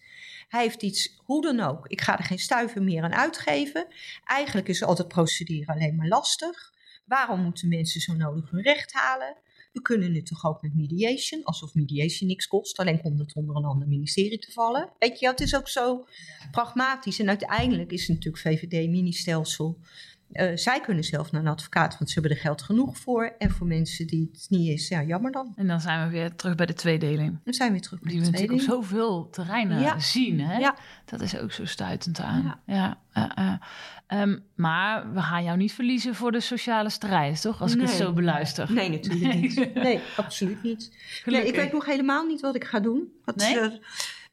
Hij 0.48 0.62
heeft 0.62 0.82
iets, 0.82 1.20
hoe 1.24 1.42
dan 1.42 1.60
ook. 1.60 1.86
Ik 1.86 2.00
ga 2.00 2.18
er 2.18 2.24
geen 2.24 2.38
stuiver 2.38 2.82
meer 2.82 3.02
aan 3.02 3.14
uitgeven. 3.14 3.86
Eigenlijk 4.24 4.68
is 4.68 4.82
altijd 4.82 5.08
procederen 5.08 5.74
alleen 5.74 5.96
maar 5.96 6.08
lastig. 6.08 6.74
Waarom 7.04 7.40
moeten 7.40 7.68
mensen 7.68 8.00
zo 8.00 8.12
nodig 8.12 8.50
hun 8.50 8.62
recht 8.62 8.92
halen? 8.92 9.36
We 9.72 9.82
kunnen 9.82 10.14
het 10.14 10.26
toch 10.26 10.44
ook 10.44 10.62
met 10.62 10.74
mediation, 10.74 11.44
alsof 11.44 11.74
mediation 11.74 12.28
niks 12.28 12.46
kost. 12.46 12.78
Alleen 12.78 13.00
komt 13.00 13.18
het 13.18 13.34
onder 13.34 13.56
een 13.56 13.64
ander 13.64 13.88
ministerie 13.88 14.38
te 14.38 14.52
vallen. 14.52 14.92
Weet 14.98 15.18
je, 15.20 15.26
het 15.26 15.40
is 15.40 15.56
ook 15.56 15.68
zo 15.68 16.06
pragmatisch. 16.50 17.18
En 17.18 17.28
uiteindelijk 17.28 17.92
is 17.92 18.06
het 18.06 18.16
natuurlijk 18.16 18.42
VVD-ministelsel. 18.42 19.78
Uh, 20.32 20.50
zij 20.54 20.80
kunnen 20.80 21.04
zelf 21.04 21.32
naar 21.32 21.40
een 21.40 21.48
advocaat, 21.48 21.98
want 21.98 22.10
ze 22.10 22.14
hebben 22.20 22.36
er 22.36 22.42
geld 22.42 22.62
genoeg 22.62 22.98
voor. 22.98 23.34
En 23.38 23.50
voor 23.50 23.66
mensen 23.66 24.06
die 24.06 24.28
het 24.32 24.46
niet 24.48 24.68
is, 24.78 24.88
ja, 24.88 25.02
jammer 25.02 25.32
dan. 25.32 25.52
En 25.56 25.66
dan 25.66 25.80
zijn 25.80 26.04
we 26.06 26.12
weer 26.12 26.34
terug 26.36 26.54
bij 26.54 26.66
de 26.66 26.72
tweedeling. 26.72 27.38
Dan 27.44 27.54
zijn 27.54 27.68
we 27.68 27.74
weer 27.74 27.84
terug 27.84 28.00
bij 28.00 28.10
Die 28.12 28.20
de 28.20 28.26
we 28.26 28.30
natuurlijk 28.32 28.60
op 28.60 28.66
tweedeling. 28.66 28.88
zoveel 28.90 29.28
terreinen 29.30 29.80
Ja. 29.80 29.98
zien. 29.98 30.40
Hè? 30.40 30.58
Ja. 30.58 30.74
Dat 31.04 31.20
is 31.20 31.38
ook 31.38 31.52
zo 31.52 31.64
stuitend 31.64 32.20
aan. 32.20 32.60
Ja. 32.66 32.74
Ja. 33.12 33.34
eh, 33.34 33.46
eh. 33.46 33.54
Ehm, 34.06 34.38
maar 34.54 35.12
we 35.12 35.20
gaan 35.20 35.44
jou 35.44 35.56
niet 35.56 35.72
verliezen 35.72 36.14
voor 36.14 36.32
de 36.32 36.40
sociale 36.40 36.90
strijd, 36.90 37.40
toch? 37.40 37.60
Als 37.62 37.74
ik 37.74 37.80
het 37.80 37.90
zo 37.90 38.12
beluister. 38.12 38.72
Nee, 38.72 38.90
natuurlijk 38.90 39.34
niet. 39.34 39.74
Nee, 39.74 40.00
absoluut 40.16 40.62
niet. 40.62 40.96
Nee, 41.24 41.46
ik 41.46 41.54
weet 41.54 41.72
nog 41.72 41.84
helemaal 41.86 42.26
niet 42.26 42.40
wat 42.40 42.54
ik 42.54 42.64
ga 42.64 42.80
doen. 42.80 43.12
Wat, 43.24 43.36
Nee? 43.36 43.58
eh, 43.60 43.68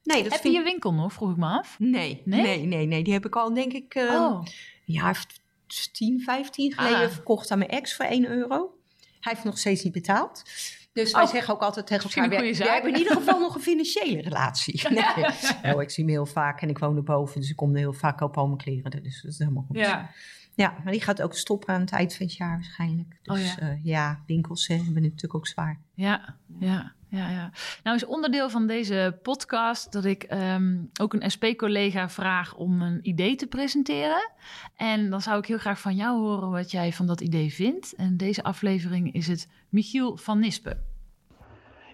nee, 0.04 0.24
dat 0.24 0.32
Heb 0.32 0.42
vind 0.42 0.54
je 0.54 0.60
je 0.60 0.64
winkel 0.64 0.94
nog, 0.94 1.14
vroeg 1.14 1.32
ik 1.32 1.38
me 1.38 1.46
af. 1.48 1.76
Nee, 1.80 2.22
Nee? 2.26 2.66
nee, 2.66 2.86
nee, 2.86 3.04
Die 3.04 3.14
heb 3.14 3.26
ik 3.26 3.36
al, 3.36 3.54
denk 3.54 3.74
ik, 3.74 3.94
eh, 3.96 4.04
oh, 4.04 4.42
een 4.46 4.94
jaar 4.94 5.26
10, 5.92 6.22
15 6.22 6.74
geleden 6.74 7.08
Ah. 7.08 7.12
verkocht 7.12 7.52
aan 7.52 7.58
mijn 7.58 7.70
ex 7.70 7.96
voor 7.96 8.06
1 8.06 8.26
euro. 8.28 8.78
Hij 9.20 9.32
heeft 9.34 9.44
nog 9.46 9.58
steeds 9.58 9.84
niet 9.84 9.94
betaald. 9.94 10.44
Dus 10.94 11.12
wij 11.12 11.24
Oh. 11.24 11.30
zeggen 11.30 11.54
ook 11.54 11.62
altijd 11.62 11.88
tegen 11.88 12.04
elkaar... 12.10 12.30
wij- 12.30 12.54
hebben 12.74 12.92
in 12.94 12.98
ieder 12.98 13.14
geval 13.16 13.40
nog 13.40 13.56
een 13.56 13.62
financiële 13.62 14.22
relatie. 14.22 14.82
Nee. 14.90 15.74
Oh, 15.76 15.82
ik 15.82 15.90
zie 15.90 16.04
hem 16.04 16.14
heel 16.14 16.26
vaak 16.26 16.62
en 16.62 16.70
ik 16.70 16.78
woon 16.78 16.96
erboven. 16.96 17.40
Dus 17.42 17.50
ik 17.50 17.56
kom 17.56 17.72
er 17.72 17.78
heel 17.78 17.94
vaak 17.94 18.22
op 18.22 18.38
al 18.38 18.46
mijn 18.46 18.58
kleren. 18.58 19.04
Dus 19.04 19.22
dat 19.22 19.32
is 19.32 19.38
helemaal 19.38 19.64
goed. 19.68 19.78
ja. 19.78 20.10
Ja, 20.56 20.74
maar 20.84 20.92
die 20.92 21.02
gaat 21.02 21.22
ook 21.22 21.36
stoppen 21.36 21.74
aan 21.74 21.82
het 21.82 21.92
eind 21.92 22.16
van 22.16 22.26
het 22.26 22.36
jaar 22.36 22.54
waarschijnlijk. 22.56 23.20
Dus 23.22 23.38
Oh 23.38 23.46
ja, 23.46 23.66
ja. 23.68 23.78
ja 23.84 24.24
winkels 24.26 24.68
hè, 24.68 24.76
hebben 24.76 25.02
natuurlijk 25.02 25.36
ook 25.36 25.48
zwaar. 25.48 25.80
Ja, 25.94 26.36
ja, 26.60 26.94
ja, 27.13 27.30
ja. 27.30 27.52
Nou 27.84 27.95
is 27.95 28.06
onderdeel 28.06 28.49
van 28.49 28.67
deze 28.67 29.19
podcast 29.21 29.91
dat 29.91 30.06
ik 30.06 30.23
ehm, 30.23 30.78
ook 31.02 31.13
een 31.13 31.32
SP-collega 31.32 32.10
vraag 32.10 32.56
om 32.56 32.82
een 32.82 32.99
idee 33.02 33.36
te 33.36 33.47
presenteren. 33.47 34.32
En 34.76 35.10
dan 35.10 35.21
zou 35.21 35.38
ik 35.38 35.45
heel 35.45 35.58
graag 35.58 35.80
van 35.80 35.95
jou 35.95 36.19
horen 36.19 36.52
wat 36.52 36.71
jij 36.71 36.93
van 36.93 37.08
dat 37.08 37.21
idee 37.21 37.54
vindt. 37.54 37.95
En 37.95 38.17
deze 38.17 38.43
aflevering 38.43 39.13
is 39.13 39.28
het 39.28 39.47
Michiel 39.69 40.17
van 40.17 40.39
Nispen. 40.39 40.86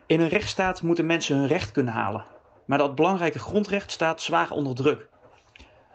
In 0.06 0.20
een 0.20 0.30
rechtsstaat 0.30 0.82
moeten 0.82 1.06
mensen 1.06 1.38
hun 1.38 1.48
recht 1.48 1.72
kunnen 1.72 1.94
halen. 1.94 2.26
Maar 2.66 2.78
dat 2.78 2.96
belangrijke 2.96 3.40
grondrecht 3.40 3.92
staat 3.92 4.22
zwaar 4.22 4.52
onder 4.52 4.76
druk. 4.76 5.10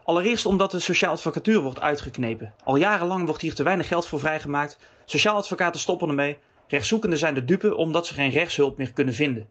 Allereerst 0.05 0.47
omdat 0.47 0.71
de 0.71 0.81
sociaal 0.81 1.13
advocatuur 1.13 1.61
wordt 1.61 1.81
uitgeknepen. 1.81 2.55
Al 2.65 2.77
jarenlang 2.77 3.27
wordt 3.27 3.43
hier 3.43 3.55
te 3.55 3.63
weinig 3.63 3.89
geld 3.89 4.07
voor 4.07 4.21
vrijgemaakt. 4.21 4.79
Sociaal 5.05 5.37
advocaten 5.37 5.81
stoppen 5.81 6.09
ermee. 6.09 6.39
Rechtszoekenden 6.69 7.19
zijn 7.19 7.35
de 7.35 7.45
dupe 7.45 7.77
omdat 7.77 8.07
ze 8.07 8.15
geen 8.15 8.31
rechtshulp 8.31 8.79
meer 8.79 8.93
kunnen 8.93 9.15
vinden. 9.15 9.49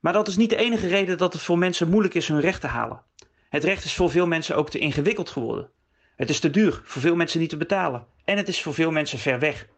Maar 0.00 0.12
dat 0.12 0.28
is 0.28 0.36
niet 0.36 0.50
de 0.50 0.56
enige 0.56 0.88
reden 0.88 1.18
dat 1.18 1.32
het 1.32 1.42
voor 1.42 1.58
mensen 1.58 1.88
moeilijk 1.88 2.14
is 2.14 2.28
hun 2.28 2.40
recht 2.40 2.60
te 2.60 2.66
halen. 2.66 3.02
Het 3.48 3.64
recht 3.64 3.84
is 3.84 3.94
voor 3.94 4.10
veel 4.10 4.26
mensen 4.26 4.56
ook 4.56 4.70
te 4.70 4.78
ingewikkeld 4.78 5.30
geworden. 5.30 5.70
Het 6.16 6.30
is 6.30 6.40
te 6.40 6.50
duur, 6.50 6.80
voor 6.84 7.02
veel 7.02 7.16
mensen 7.16 7.40
niet 7.40 7.48
te 7.48 7.56
betalen. 7.56 8.06
En 8.24 8.36
het 8.36 8.48
is 8.48 8.62
voor 8.62 8.74
veel 8.74 8.90
mensen 8.90 9.18
ver 9.18 9.38
weg. 9.38 9.68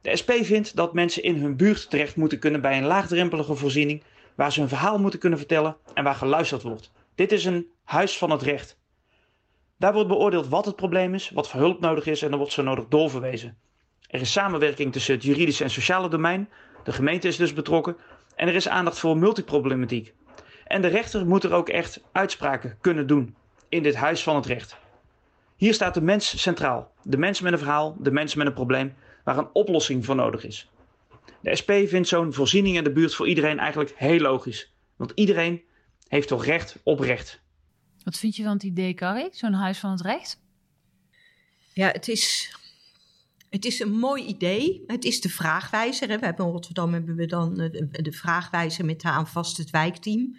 De 0.00 0.16
SP 0.20 0.30
vindt 0.30 0.76
dat 0.76 0.92
mensen 0.92 1.22
in 1.22 1.36
hun 1.36 1.56
buurt 1.56 1.90
terecht 1.90 2.16
moeten 2.16 2.38
kunnen 2.38 2.60
bij 2.60 2.78
een 2.78 2.84
laagdrempelige 2.84 3.54
voorziening, 3.54 4.02
waar 4.34 4.52
ze 4.52 4.60
hun 4.60 4.68
verhaal 4.68 4.98
moeten 4.98 5.20
kunnen 5.20 5.38
vertellen 5.38 5.76
en 5.94 6.04
waar 6.04 6.14
geluisterd 6.14 6.62
wordt. 6.62 6.92
Dit 7.14 7.32
is 7.32 7.44
een 7.44 7.66
huis 7.84 8.18
van 8.18 8.30
het 8.30 8.42
recht. 8.42 8.78
Daar 9.76 9.92
wordt 9.92 10.08
beoordeeld 10.08 10.48
wat 10.48 10.64
het 10.64 10.76
probleem 10.76 11.14
is, 11.14 11.30
wat 11.30 11.48
voor 11.48 11.60
hulp 11.60 11.80
nodig 11.80 12.06
is 12.06 12.22
en 12.22 12.28
dan 12.28 12.38
wordt 12.38 12.52
zo 12.52 12.62
nodig 12.62 12.86
doorverwezen. 12.88 13.58
Er 14.06 14.20
is 14.20 14.32
samenwerking 14.32 14.92
tussen 14.92 15.14
het 15.14 15.22
juridische 15.22 15.64
en 15.64 15.70
sociale 15.70 16.08
domein, 16.08 16.48
de 16.84 16.92
gemeente 16.92 17.28
is 17.28 17.36
dus 17.36 17.52
betrokken 17.52 17.96
en 18.36 18.48
er 18.48 18.54
is 18.54 18.68
aandacht 18.68 18.98
voor 18.98 19.16
multiproblematiek. 19.16 20.14
En 20.64 20.82
de 20.82 20.88
rechter 20.88 21.26
moet 21.26 21.44
er 21.44 21.52
ook 21.52 21.68
echt 21.68 22.00
uitspraken 22.12 22.78
kunnen 22.80 23.06
doen 23.06 23.36
in 23.68 23.82
dit 23.82 23.94
huis 23.94 24.22
van 24.22 24.36
het 24.36 24.46
recht. 24.46 24.76
Hier 25.56 25.74
staat 25.74 25.94
de 25.94 26.00
mens 26.00 26.42
centraal. 26.42 26.92
De 27.02 27.16
mens 27.16 27.40
met 27.40 27.52
een 27.52 27.58
verhaal, 27.58 27.96
de 27.98 28.10
mens 28.10 28.34
met 28.34 28.46
een 28.46 28.52
probleem 28.52 28.94
waar 29.24 29.38
een 29.38 29.50
oplossing 29.52 30.04
voor 30.04 30.14
nodig 30.14 30.44
is. 30.44 30.70
De 31.40 31.56
SP 31.60 31.70
vindt 31.86 32.08
zo'n 32.08 32.32
voorziening 32.32 32.76
in 32.76 32.84
de 32.84 32.92
buurt 32.92 33.14
voor 33.14 33.28
iedereen 33.28 33.58
eigenlijk 33.58 33.92
heel 33.96 34.20
logisch. 34.20 34.72
Want 34.96 35.12
iedereen 35.14 35.62
heeft 36.08 36.28
toch 36.28 36.44
recht 36.44 36.76
op 36.82 37.00
recht. 37.00 37.40
Wat 38.04 38.18
vind 38.18 38.36
je 38.36 38.42
van 38.42 38.52
het 38.52 38.62
idee, 38.62 38.94
Carrie? 38.94 39.28
Zo'n 39.32 39.52
huis 39.52 39.78
van 39.78 39.90
het 39.90 40.00
recht? 40.00 40.40
Ja, 41.72 41.88
het 41.88 42.08
is, 42.08 42.54
het 43.50 43.64
is 43.64 43.80
een 43.80 43.98
mooi 43.98 44.24
idee. 44.24 44.84
Het 44.86 45.04
is 45.04 45.20
de 45.20 45.28
vraagwijzer. 45.28 46.06
We 46.06 46.12
hebben 46.12 46.46
in 46.46 46.52
Rotterdam 46.52 46.92
hebben 46.92 47.16
we 47.16 47.26
dan 47.26 47.54
de, 47.54 47.88
de 47.90 48.12
vraagwijzer 48.12 48.84
met 48.84 49.02
aan 49.02 49.28
vast 49.28 49.56
het 49.56 49.70
wijkteam. 49.70 50.36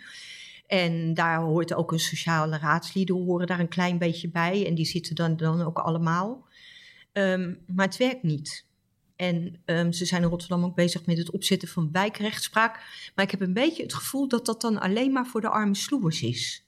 En 0.67 1.13
daar 1.13 1.39
hoort 1.39 1.73
ook 1.73 1.91
een 1.91 1.99
sociale 1.99 2.57
raadslieden 2.57 3.15
horen 3.15 3.47
daar 3.47 3.59
een 3.59 3.67
klein 3.67 3.97
beetje 3.97 4.29
bij. 4.29 4.65
En 4.67 4.75
die 4.75 4.85
zitten 4.85 5.15
dan, 5.15 5.37
dan 5.37 5.61
ook 5.61 5.77
allemaal. 5.77 6.47
Um, 7.13 7.59
maar 7.67 7.85
het 7.85 7.97
werkt 7.97 8.23
niet. 8.23 8.65
En 9.15 9.61
um, 9.65 9.93
ze 9.93 10.05
zijn 10.05 10.21
in 10.21 10.29
Rotterdam 10.29 10.63
ook 10.63 10.75
bezig 10.75 11.05
met 11.05 11.17
het 11.17 11.31
opzetten 11.31 11.67
van 11.67 11.89
wijkrechtspraak. 11.91 12.73
Maar 13.15 13.25
ik 13.25 13.31
heb 13.31 13.41
een 13.41 13.53
beetje 13.53 13.83
het 13.83 13.93
gevoel 13.93 14.27
dat 14.27 14.45
dat 14.45 14.61
dan 14.61 14.79
alleen 14.79 15.11
maar 15.11 15.25
voor 15.25 15.41
de 15.41 15.49
arme 15.49 15.75
sloebers 15.75 16.21
is. 16.21 16.63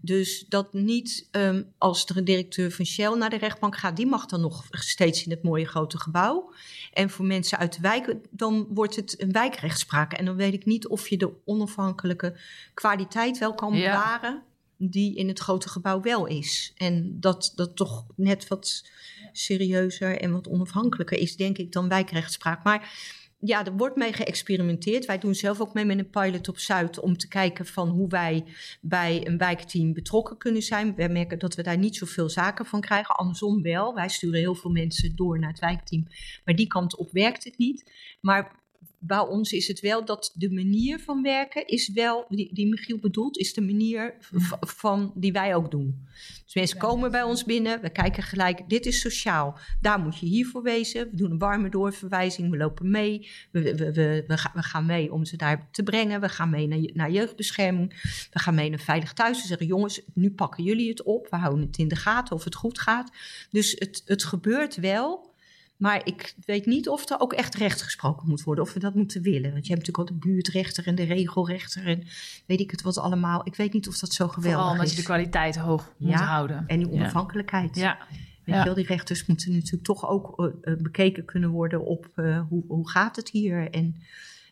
Dus 0.00 0.44
dat 0.48 0.72
niet 0.72 1.28
um, 1.30 1.72
als 1.78 2.06
er 2.06 2.16
een 2.16 2.24
directeur 2.24 2.72
van 2.72 2.84
Shell 2.84 3.14
naar 3.14 3.30
de 3.30 3.38
rechtbank 3.38 3.76
gaat, 3.76 3.96
die 3.96 4.06
mag 4.06 4.26
dan 4.26 4.40
nog 4.40 4.66
steeds 4.70 5.24
in 5.24 5.30
het 5.30 5.42
mooie 5.42 5.66
grote 5.66 5.98
gebouw. 5.98 6.52
En 6.92 7.10
voor 7.10 7.24
mensen 7.24 7.58
uit 7.58 7.74
de 7.74 7.80
wijk, 7.80 8.14
dan 8.30 8.66
wordt 8.68 8.96
het 8.96 9.22
een 9.22 9.32
wijkrechtspraak. 9.32 10.12
En 10.12 10.24
dan 10.24 10.36
weet 10.36 10.54
ik 10.54 10.64
niet 10.64 10.86
of 10.86 11.08
je 11.08 11.16
de 11.16 11.32
onafhankelijke 11.44 12.38
kwaliteit 12.74 13.38
wel 13.38 13.54
kan 13.54 13.72
bewaren, 13.72 14.32
ja. 14.32 14.42
die 14.76 15.16
in 15.16 15.28
het 15.28 15.38
grote 15.38 15.68
gebouw 15.68 16.00
wel 16.00 16.26
is. 16.26 16.72
En 16.76 17.20
dat 17.20 17.52
dat 17.56 17.76
toch 17.76 18.04
net 18.14 18.48
wat 18.48 18.84
serieuzer 19.32 20.20
en 20.20 20.32
wat 20.32 20.48
onafhankelijker 20.48 21.18
is, 21.18 21.36
denk 21.36 21.58
ik, 21.58 21.72
dan 21.72 21.88
wijkrechtspraak. 21.88 22.64
Maar 22.64 22.92
ja, 23.38 23.64
er 23.64 23.76
wordt 23.76 23.96
mee 23.96 24.12
geëxperimenteerd. 24.12 25.04
Wij 25.04 25.18
doen 25.18 25.34
zelf 25.34 25.60
ook 25.60 25.74
mee 25.74 25.84
met 25.84 25.98
een 25.98 26.10
pilot 26.10 26.48
op 26.48 26.58
Zuid 26.58 27.00
om 27.00 27.16
te 27.16 27.28
kijken 27.28 27.66
van 27.66 27.88
hoe 27.88 28.08
wij 28.08 28.44
bij 28.80 29.26
een 29.26 29.38
wijkteam 29.38 29.92
betrokken 29.92 30.36
kunnen 30.36 30.62
zijn. 30.62 30.94
We 30.94 31.08
merken 31.08 31.38
dat 31.38 31.54
we 31.54 31.62
daar 31.62 31.78
niet 31.78 31.96
zoveel 31.96 32.28
zaken 32.28 32.66
van 32.66 32.80
krijgen. 32.80 33.14
Andersom 33.14 33.62
wel. 33.62 33.94
Wij 33.94 34.08
sturen 34.08 34.38
heel 34.38 34.54
veel 34.54 34.70
mensen 34.70 35.16
door 35.16 35.38
naar 35.38 35.50
het 35.50 35.58
wijkteam. 35.58 36.06
Maar 36.44 36.54
die 36.54 36.66
kant 36.66 36.96
op 36.96 37.10
werkt 37.12 37.44
het 37.44 37.58
niet. 37.58 37.92
Maar 38.20 38.64
bij 39.06 39.18
ons 39.18 39.52
is 39.52 39.68
het 39.68 39.80
wel 39.80 40.04
dat 40.04 40.32
de 40.34 40.50
manier 40.50 41.00
van 41.00 41.22
werken 41.22 41.66
is 41.66 41.92
wel, 41.92 42.24
die, 42.28 42.54
die 42.54 42.68
Michiel 42.68 42.98
bedoelt, 42.98 43.38
is 43.38 43.54
de 43.54 43.60
manier 43.60 44.14
van 44.60 45.12
die 45.14 45.32
wij 45.32 45.54
ook 45.54 45.70
doen. 45.70 46.06
Dus 46.44 46.54
mensen 46.54 46.78
komen 46.78 47.10
bij 47.10 47.22
ons 47.22 47.44
binnen, 47.44 47.80
we 47.80 47.90
kijken 47.90 48.22
gelijk, 48.22 48.68
dit 48.68 48.86
is 48.86 49.00
sociaal, 49.00 49.58
daar 49.80 50.00
moet 50.00 50.18
je 50.18 50.26
hiervoor 50.26 50.62
wezen. 50.62 51.10
We 51.10 51.16
doen 51.16 51.30
een 51.30 51.38
warme 51.38 51.68
doorverwijzing, 51.68 52.50
we 52.50 52.56
lopen 52.56 52.90
mee, 52.90 53.28
we, 53.50 53.76
we, 53.76 53.92
we, 53.92 54.24
we, 54.26 54.62
gaan 54.62 54.86
mee 54.86 55.12
om 55.12 55.24
ze 55.24 55.36
daar 55.36 55.68
te 55.70 55.82
brengen, 55.82 56.20
we 56.20 56.28
gaan 56.28 56.50
mee 56.50 56.66
naar, 56.66 56.90
naar 56.92 57.10
jeugdbescherming, 57.10 58.00
we 58.32 58.38
gaan 58.38 58.54
mee 58.54 58.70
naar 58.70 58.78
Veilig 58.78 59.12
Thuis. 59.12 59.40
We 59.40 59.46
zeggen, 59.46 59.66
jongens, 59.66 60.00
nu 60.14 60.30
pakken 60.30 60.64
jullie 60.64 60.88
het 60.88 61.02
op, 61.02 61.26
we 61.30 61.36
houden 61.36 61.66
het 61.66 61.78
in 61.78 61.88
de 61.88 61.96
gaten 61.96 62.36
of 62.36 62.44
het 62.44 62.54
goed 62.54 62.78
gaat. 62.78 63.10
Dus 63.50 63.76
het, 63.78 64.02
het 64.04 64.24
gebeurt 64.24 64.76
wel. 64.76 65.34
Maar 65.76 66.00
ik 66.06 66.34
weet 66.46 66.66
niet 66.66 66.88
of 66.88 67.10
er 67.10 67.20
ook 67.20 67.32
echt 67.32 67.54
recht 67.54 67.82
gesproken 67.82 68.28
moet 68.28 68.42
worden, 68.42 68.64
of 68.64 68.72
we 68.72 68.80
dat 68.80 68.94
moeten 68.94 69.22
willen. 69.22 69.52
Want 69.52 69.66
je 69.66 69.72
hebt 69.72 69.86
natuurlijk 69.86 69.98
ook 69.98 70.20
de 70.22 70.28
buurtrechter 70.28 70.86
en 70.86 70.94
de 70.94 71.02
regelrechter 71.02 71.86
en 71.86 72.02
weet 72.46 72.60
ik 72.60 72.70
het 72.70 72.82
wat 72.82 72.98
allemaal. 72.98 73.40
Ik 73.44 73.54
weet 73.54 73.72
niet 73.72 73.88
of 73.88 73.98
dat 73.98 74.12
zo 74.12 74.28
geweldig 74.28 74.52
Vooral 74.52 74.70
omdat 74.70 74.86
is. 74.86 74.90
je 74.90 74.96
de 74.98 75.04
kwaliteit 75.04 75.56
hoog 75.56 75.92
moet 75.98 76.10
ja, 76.10 76.24
houden. 76.24 76.64
En 76.66 76.78
die 76.78 76.90
onafhankelijkheid. 76.90 77.76
Ja. 77.76 77.98
Weet 78.08 78.54
Ja. 78.54 78.58
je 78.58 78.64
wel, 78.64 78.74
die 78.74 78.86
rechters 78.86 79.26
moeten 79.26 79.52
natuurlijk 79.52 79.84
toch 79.84 80.08
ook 80.08 80.40
uh, 80.40 80.46
uh, 80.62 80.76
bekeken 80.82 81.24
kunnen 81.24 81.50
worden 81.50 81.84
op 81.86 82.08
uh, 82.16 82.40
hoe, 82.48 82.64
hoe 82.68 82.88
gaat 82.90 83.16
het 83.16 83.30
hier. 83.30 83.70
En 83.70 83.96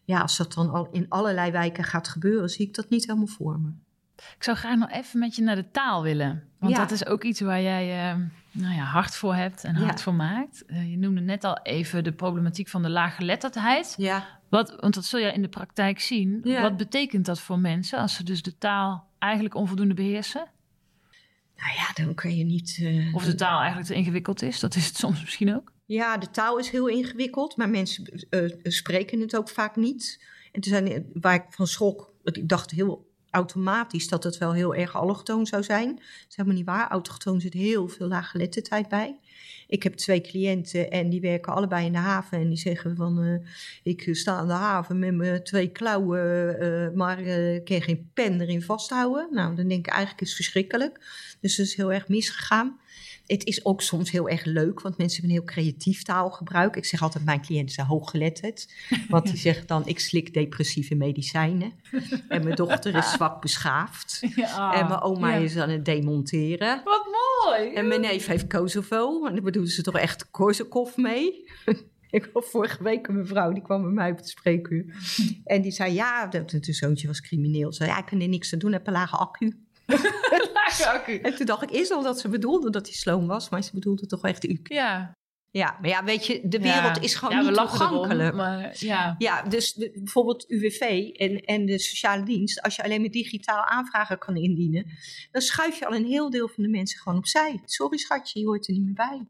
ja, 0.05 0.21
als 0.21 0.37
dat 0.37 0.53
dan 0.53 0.71
al 0.71 0.89
in 0.93 1.07
allerlei 1.09 1.51
wijken 1.51 1.85
gaat 1.85 2.09
gebeuren, 2.09 2.49
zie 2.51 2.67
ik 2.67 2.75
dat 2.75 2.89
niet 2.91 3.07
helemaal 3.07 3.27
voor 3.27 3.61
me. 3.61 3.69
Ik 4.17 4.43
zou 4.45 4.57
graag 4.57 4.77
nog 4.77 4.91
even 4.91 5.19
met 5.19 5.37
je 5.37 5.43
naar 5.43 5.57
de 5.57 5.71
taal 5.71 6.03
willen. 6.03 6.43
Want 6.59 6.73
Ja. 6.73 6.79
dat 6.79 6.91
is 6.91 7.07
ook 7.07 7.23
iets 7.25 7.41
waar 7.41 7.63
jij 7.63 8.11
eh, 8.11 8.17
nou 8.51 8.75
ja, 8.75 8.83
hard 8.85 9.17
voor 9.17 9.35
hebt 9.35 9.65
en 9.65 9.75
hard 9.75 9.97
Ja. 9.99 10.03
voor 10.05 10.15
maakt. 10.15 10.65
Eh, 10.67 10.91
je 10.91 10.97
noemde 10.99 11.21
net 11.21 11.45
al 11.45 11.59
even 11.63 12.05
de 12.05 12.13
problematiek 12.13 12.69
van 12.69 12.83
de 12.83 12.91
laaggeletterdheid. 12.91 13.95
Ja, 13.97 14.41
Wat, 14.49 14.77
want 14.81 14.95
dat 14.95 15.05
zul 15.05 15.21
je 15.21 15.33
in 15.33 15.43
de 15.43 15.49
praktijk 15.49 16.01
zien. 16.01 16.41
Ja. 16.45 16.61
Wat 16.63 16.77
betekent 16.77 17.27
dat 17.27 17.41
voor 17.41 17.59
mensen 17.59 17.99
als 17.99 18.15
ze 18.15 18.25
dus 18.25 18.43
de 18.43 18.59
taal 18.59 19.09
eigenlijk 19.19 19.55
onvoldoende 19.55 19.95
beheersen? 19.95 20.47
nou 21.57 21.77
ja, 21.77 22.05
dan 22.05 22.15
kun 22.15 22.37
je 22.37 22.45
niet. 22.45 22.79
uh, 22.81 23.15
Of 23.15 23.25
de 23.25 23.35
taal 23.35 23.59
eigenlijk 23.59 23.87
te 23.89 23.95
ingewikkeld 23.95 24.43
is? 24.43 24.61
Dat 24.61 24.75
is 24.75 24.87
het 24.87 24.97
soms 24.97 25.21
misschien 25.21 25.55
ook. 25.55 25.73
Ja, 25.87 26.17
de 26.17 26.31
taal 26.31 26.59
is 26.59 26.71
heel 26.71 26.87
ingewikkeld, 26.89 27.57
maar 27.57 27.69
mensen 27.69 28.25
uh, 28.31 28.55
spreken 28.63 29.21
het 29.21 29.37
ook 29.37 29.49
vaak 29.49 29.77
niet. 29.77 30.25
En 30.53 30.61
toen 30.61 30.73
zijn, 30.73 31.07
waar 31.13 31.35
ik 31.35 31.45
van 31.49 31.67
schrok, 31.67 32.13
ik 32.23 32.49
dacht 32.49 32.71
heel 32.71 33.13
automatisch 33.35 34.09
dat 34.09 34.25
het 34.25 34.39
wel 34.39 34.53
heel 34.53 34.75
erg 34.75 34.97
allochtoon 34.97 35.47
zou 35.47 35.63
zijn. 35.63 35.95
Dat 35.95 36.27
is 36.29 36.37
helemaal 36.37 36.59
niet 36.59 36.67
waar. 36.67 36.91
Autochtoon 36.91 37.41
zit 37.41 37.53
heel 37.53 37.89
veel 37.89 38.09
laaggeletterdheid 38.09 38.89
bij. 38.89 39.19
Ik 39.69 39.83
heb 39.83 39.95
twee 39.95 40.21
cliënten 40.21 40.91
en 40.91 41.09
die 41.11 41.21
werken 41.21 41.53
allebei 41.53 41.87
in 41.87 41.93
de 41.93 41.99
haven. 41.99 42.39
En 42.39 42.49
die 42.49 42.59
zeggen 42.59 42.97
van, 42.97 43.23
uh, 43.23 43.39
ik 43.83 44.09
sta 44.13 44.33
aan 44.33 44.47
de 44.47 44.53
haven 44.53 44.99
met 44.99 45.15
mijn 45.15 45.45
twee 45.45 45.69
klauwen, 45.69 46.57
uh, 46.63 46.97
maar 46.97 47.21
uh, 47.21 47.55
ik 47.55 47.65
kan 47.65 47.83
geen 47.83 48.11
pen 48.15 48.41
erin 48.41 48.63
vasthouden. 48.63 49.29
Nou, 49.31 49.55
dan 49.55 49.69
denk 49.69 49.87
ik 49.87 49.93
eigenlijk 49.93 50.21
is 50.21 50.29
het 50.29 50.37
verschrikkelijk. 50.37 50.99
Dus 51.41 51.57
dat 51.57 51.67
is 51.67 51.77
heel 51.77 51.93
erg 51.93 52.09
misgegaan. 52.09 52.79
Het 53.27 53.45
is 53.45 53.65
ook 53.65 53.83
soms 53.83 54.11
heel 54.11 54.29
erg 54.29 54.45
leuk, 54.45 54.81
want 54.81 54.97
mensen 54.97 55.21
hebben 55.21 55.37
een 55.37 55.43
heel 55.45 55.55
creatief 55.55 56.03
taalgebruik. 56.03 56.77
Ik 56.77 56.85
zeg 56.85 57.03
altijd, 57.03 57.25
mijn 57.25 57.41
cliënten 57.43 57.75
zijn 57.75 57.87
hooggeletterd. 57.87 58.75
Want 59.09 59.27
die 59.27 59.37
zeggen 59.37 59.67
dan, 59.67 59.87
ik 59.87 59.99
slik 60.01 60.35
depressieve 60.35 60.95
medicijnen. 60.95 61.73
En 62.29 62.45
mijn 62.45 62.57
dochter 62.57 62.95
is 62.95 63.11
zwak 63.17 63.41
beschaafd. 63.41 64.23
Ja. 64.35 64.75
En 64.75 64.89
mijn 64.89 65.01
oma 65.01 65.35
Ja. 65.35 65.43
is 65.43 65.57
aan 65.57 65.69
het 65.69 65.85
demonteren. 65.85 66.81
Wat 66.85 67.07
mooi! 67.45 67.75
En 67.75 67.89
mijn 67.89 68.01
neef 68.01 68.27
heeft 68.27 68.47
Kosovo. 68.47 69.27
En 69.27 69.33
daar 69.33 69.43
bedoelen 69.43 69.71
ze 69.71 69.83
toch 69.83 69.99
echt 69.99 70.31
Korsakov 70.31 70.97
mee. 70.97 71.33
Ik 72.11 72.31
had 72.33 72.45
vorige 72.49 72.83
week 72.83 73.07
een 73.07 73.17
mevrouw, 73.17 73.53
die 73.53 73.63
kwam 73.63 73.83
bij 73.83 73.91
mij 73.91 74.11
op 74.11 74.17
het 74.17 74.29
spreekuur. 74.29 74.85
En 75.45 75.63
die 75.63 75.73
zei, 75.73 75.93
ja, 75.93 76.27
dat 76.27 76.51
het 76.51 76.67
zoontje 76.71 77.07
was 77.07 77.21
crimineel. 77.21 77.73
Ze 77.73 77.77
zei, 77.77 77.91
ja, 77.91 77.99
ik 77.99 78.07
kan 78.07 78.21
er 78.21 78.29
niks 78.29 78.53
aan 78.53 78.59
doen, 78.59 78.71
ik 78.71 78.77
heb 78.77 78.87
een 78.87 78.93
lage 78.93 79.17
accu. 79.17 79.57
Accu. 80.83 81.19
En 81.19 81.35
toen 81.35 81.47
dacht 81.47 81.63
ik 81.63 81.71
eerst 81.71 81.91
al 81.91 82.03
dat 82.03 82.21
ze 82.21 82.29
bedoelde 82.29 82.71
dat 82.71 82.87
hij 82.87 82.95
sloom 82.95 83.27
was, 83.27 83.49
maar 83.49 83.63
ze 83.63 83.71
bedoelde 83.75 84.07
toch 84.07 84.23
echt 84.25 84.45
U. 84.45 84.61
Ja. 84.63 85.13
Ja, 85.51 85.79
maar 85.81 85.91
ja, 85.91 86.05
weet 86.05 86.27
je, 86.27 86.49
de 86.49 86.59
wereld 86.61 86.97
Ja. 86.97 87.03
is 87.03 87.15
gewoon 87.15 87.35
ja, 87.35 87.41
niet 87.43 87.51
erom, 87.57 87.69
toegankelijk. 87.69 88.35
maar 88.35 88.77
ja. 88.79 89.15
Ja, 89.19 89.43
dus 89.43 89.73
de- 89.73 89.91
bijvoorbeeld 89.95 90.51
UWV 90.51 90.81
en, 91.13 91.41
en 91.41 91.67
de 91.67 91.79
sociale 91.79 92.23
dienst, 92.23 92.63
als 92.63 92.77
je 92.77 92.83
alleen 92.85 93.01
maar 93.01 93.11
digitaal 93.11 93.65
aanvragen 93.65 94.19
kan 94.19 94.37
indienen, 94.37 94.87
dan 95.31 95.43
schuif 95.43 95.79
je 95.79 95.87
al 95.87 95.95
een 95.95 96.05
heel 96.07 96.31
deel 96.31 96.49
van 96.49 96.63
de 96.65 96.69
mensen 96.71 96.99
gewoon 97.01 97.19
opzij. 97.19 97.61
Sorry 97.65 97.99
schatje, 97.99 98.41
je 98.41 98.47
hoort 98.47 98.67
er 98.69 98.73
niet 98.75 98.85
meer 98.85 98.93
bij. 98.95 99.27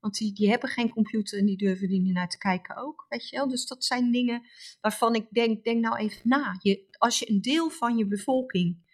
Want 0.00 0.18
die, 0.18 0.32
die 0.32 0.48
hebben 0.48 0.68
geen 0.68 0.90
computer 0.90 1.38
en 1.38 1.46
die 1.46 1.56
durven 1.56 1.88
er 1.90 1.98
niet 1.98 2.12
naar 2.14 2.28
te 2.28 2.38
kijken 2.38 2.76
ook, 2.76 3.06
weet 3.08 3.28
je 3.28 3.36
wel. 3.36 3.48
Dus 3.48 3.66
dat 3.66 3.84
zijn 3.84 4.10
dingen 4.12 4.42
waarvan 4.80 5.14
ik 5.14 5.26
denk, 5.30 5.64
denk 5.64 5.80
nou 5.80 5.96
even 5.96 6.20
na. 6.24 6.56
Je, 6.62 6.84
als 6.98 7.18
je 7.18 7.30
een 7.30 7.40
deel 7.42 7.70
van 7.70 7.96
je 7.96 8.06
bevolking 8.06 8.84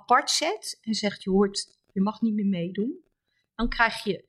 apart 0.00 0.30
zet 0.30 0.78
en 0.82 0.94
zegt, 0.94 1.22
je 1.22 1.30
hoort, 1.30 1.78
je 1.92 2.00
mag 2.00 2.20
niet 2.20 2.34
meer 2.34 2.46
meedoen, 2.46 3.04
dan 3.54 3.68
krijg 3.68 4.04
je 4.04 4.24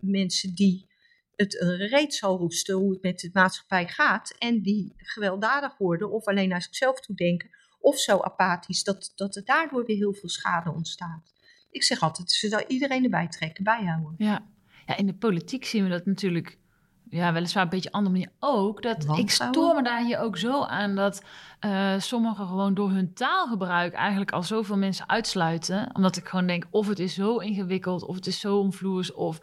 mensen 0.00 0.54
die 0.54 0.92
het 1.36 1.54
reet 1.90 2.14
zal 2.14 2.38
roesten 2.38 2.74
hoe 2.74 2.92
het 2.92 3.02
met 3.02 3.18
de 3.18 3.30
maatschappij 3.32 3.88
gaat. 3.88 4.34
En 4.38 4.62
die 4.62 4.92
gewelddadig 4.96 5.78
worden 5.78 6.10
of 6.10 6.26
alleen 6.26 6.48
naar 6.48 6.62
zichzelf 6.62 7.00
toe 7.00 7.16
denken. 7.16 7.50
Of 7.80 7.98
zo 7.98 8.18
apathisch 8.18 8.82
dat, 8.82 9.12
dat 9.14 9.36
er 9.36 9.44
daardoor 9.44 9.84
weer 9.84 9.96
heel 9.96 10.14
veel 10.14 10.28
schade 10.28 10.72
ontstaat. 10.72 11.32
Ik 11.70 11.82
zeg 11.82 12.00
altijd, 12.00 12.30
ze 12.30 12.48
zou 12.48 12.64
iedereen 12.66 13.04
erbij 13.04 13.28
trekken, 13.28 13.64
bijhouden. 13.64 14.14
Ja. 14.18 14.48
ja, 14.86 14.96
in 14.96 15.06
de 15.06 15.14
politiek 15.14 15.64
zien 15.64 15.84
we 15.84 15.90
dat 15.90 16.06
natuurlijk 16.06 16.58
ja, 17.14 17.32
weliswaar 17.32 17.62
een 17.62 17.68
beetje 17.68 17.92
andere 17.92 18.12
manier 18.12 18.30
ook. 18.38 18.82
Dat 18.82 19.18
ik 19.18 19.30
stoor 19.30 19.74
me 19.74 19.82
daar 19.82 20.04
hier 20.04 20.18
ook 20.18 20.38
zo 20.38 20.62
aan 20.62 20.94
dat 20.94 21.22
eh, 21.60 21.94
sommigen 21.98 22.46
gewoon 22.46 22.74
door 22.74 22.90
hun 22.90 23.12
taalgebruik 23.12 23.92
eigenlijk 23.92 24.32
al 24.32 24.42
zoveel 24.42 24.76
mensen 24.76 25.08
uitsluiten. 25.08 25.90
Omdat 25.92 26.16
ik 26.16 26.28
gewoon 26.28 26.46
denk, 26.46 26.66
of 26.70 26.86
het 26.88 26.98
is 26.98 27.14
zo 27.14 27.36
ingewikkeld, 27.36 28.04
of 28.04 28.14
het 28.14 28.26
is 28.26 28.40
zo 28.40 28.58
omvloers, 28.58 29.12
of 29.12 29.36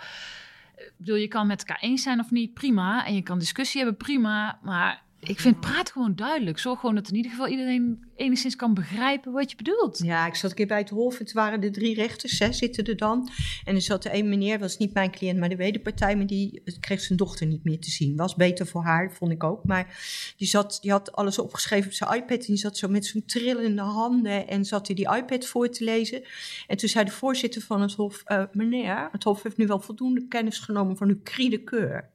ik 0.76 0.94
bedoel, 0.98 1.16
je 1.16 1.28
kan 1.28 1.48
met 1.48 1.60
elkaar 1.60 1.82
eens 1.82 2.04
zijn 2.04 2.20
of 2.20 2.32
niet, 2.32 2.54
prima. 2.54 3.06
En 3.06 3.16
je 3.16 3.22
kan 3.22 3.40
discussie 3.40 3.82
hebben, 3.82 3.98
prima. 3.98 4.60
Maar 4.62 5.04
ik 5.22 5.40
vind 5.40 5.60
praat 5.60 5.92
gewoon 5.92 6.16
duidelijk. 6.16 6.60
Zorg 6.60 6.80
gewoon 6.80 6.96
dat 6.96 7.10
in 7.10 7.16
ieder 7.16 7.32
geval 7.32 7.48
iedereen 7.48 8.04
enigszins 8.16 8.56
kan 8.56 8.74
begrijpen 8.74 9.32
wat 9.32 9.50
je 9.50 9.56
bedoelt. 9.56 10.00
Ja, 10.04 10.28
ik 10.28 10.36
zat 10.36 10.50
een 10.50 10.56
keer 10.56 10.68
bij 10.68 10.78
het 10.78 10.90
Hof. 10.90 11.18
Het 11.18 11.34
waren 11.34 11.62
de 11.62 11.70
drie 11.70 11.96
rechters, 11.96 12.40
hè, 12.40 12.52
zitten 12.52 12.84
er 12.86 12.98
dan. 12.98 13.30
En 13.64 13.76
er 13.76 13.82
zat 13.82 14.06
er 14.06 14.14
een 14.14 14.30
meneer, 14.30 14.60
was 14.60 14.78
niet 14.78 14.94
mijn 14.94 15.12
cliënt, 15.12 15.40
maar 15.40 15.50
de 15.50 15.56
wederpartij. 15.56 16.16
Maar 16.16 16.28
die 16.28 16.62
kreeg 16.80 17.02
zijn 17.02 17.18
dochter 17.18 17.48
niet 17.48 17.64
meer 17.64 17.80
te 17.80 17.90
zien. 17.90 18.16
Was 18.16 18.36
beter 18.36 18.68
voor 18.68 18.84
haar, 18.84 19.12
vond 19.12 19.32
ik 19.32 19.44
ook. 19.44 19.66
Maar 19.66 20.00
die, 20.38 20.48
zat, 20.48 20.78
die 20.82 20.92
had 20.92 21.12
alles 21.12 21.40
opgeschreven 21.40 21.88
op 21.88 21.94
zijn 21.94 22.14
iPad. 22.14 22.40
En 22.40 22.46
die 22.46 22.58
zat 22.58 22.78
zo 22.78 22.88
met 22.88 23.06
zijn 23.06 23.26
trillende 23.26 23.82
handen. 23.82 24.48
En 24.48 24.66
zat 24.66 24.88
hij 24.88 24.96
die 24.96 25.16
iPad 25.16 25.46
voor 25.46 25.70
te 25.70 25.84
lezen. 25.84 26.24
En 26.68 26.78
toen 26.78 26.90
zei 26.90 27.06
de 27.06 27.12
voorzitter 27.12 27.62
van 27.62 27.82
het 27.82 27.94
Hof: 27.94 28.24
uh, 28.28 28.44
Meneer, 28.52 29.10
het 29.12 29.24
Hof 29.24 29.44
heeft 29.44 29.58
nu 29.58 29.68
wel 29.68 29.80
voldoende 29.80 30.28
kennis 30.28 30.60
genomen 30.60 30.98
van 30.98 31.08
uw 31.08 31.20
kriedekeur. 31.24 32.11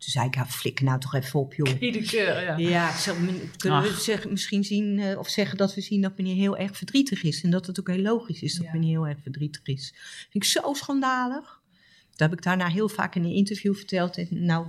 Toen 0.00 0.10
zei 0.10 0.26
ik, 0.26 0.34
ja, 0.34 0.46
flikker 0.46 0.84
nou 0.84 1.00
toch 1.00 1.14
even 1.14 1.40
op, 1.40 1.54
joh. 1.54 1.80
Iedere 1.80 2.04
keer, 2.04 2.42
ja. 2.42 2.56
Ja, 2.56 2.96
zo, 2.96 3.14
kunnen 3.56 3.82
we 3.82 3.96
zeg, 4.00 4.28
misschien 4.28 4.64
zien, 4.64 4.98
uh, 4.98 5.18
of 5.18 5.28
zeggen 5.28 5.58
dat 5.58 5.74
we 5.74 5.80
zien 5.80 6.00
dat 6.00 6.16
meneer 6.16 6.34
heel 6.34 6.56
erg 6.56 6.76
verdrietig 6.76 7.22
is. 7.22 7.42
En 7.42 7.50
dat 7.50 7.66
het 7.66 7.80
ook 7.80 7.88
heel 7.88 8.02
logisch 8.02 8.42
is 8.42 8.54
dat 8.54 8.64
ja. 8.64 8.72
meneer 8.72 8.90
heel 8.90 9.06
erg 9.06 9.18
verdrietig 9.22 9.62
is. 9.62 9.94
Vind 10.30 10.44
ik 10.44 10.50
zo 10.50 10.74
schandalig. 10.74 11.60
Dat 12.10 12.30
heb 12.30 12.32
ik 12.32 12.44
daarna 12.44 12.68
heel 12.68 12.88
vaak 12.88 13.14
in 13.14 13.24
een 13.24 13.34
interview 13.34 13.74
verteld. 13.74 14.18
En 14.18 14.26
nou, 14.30 14.66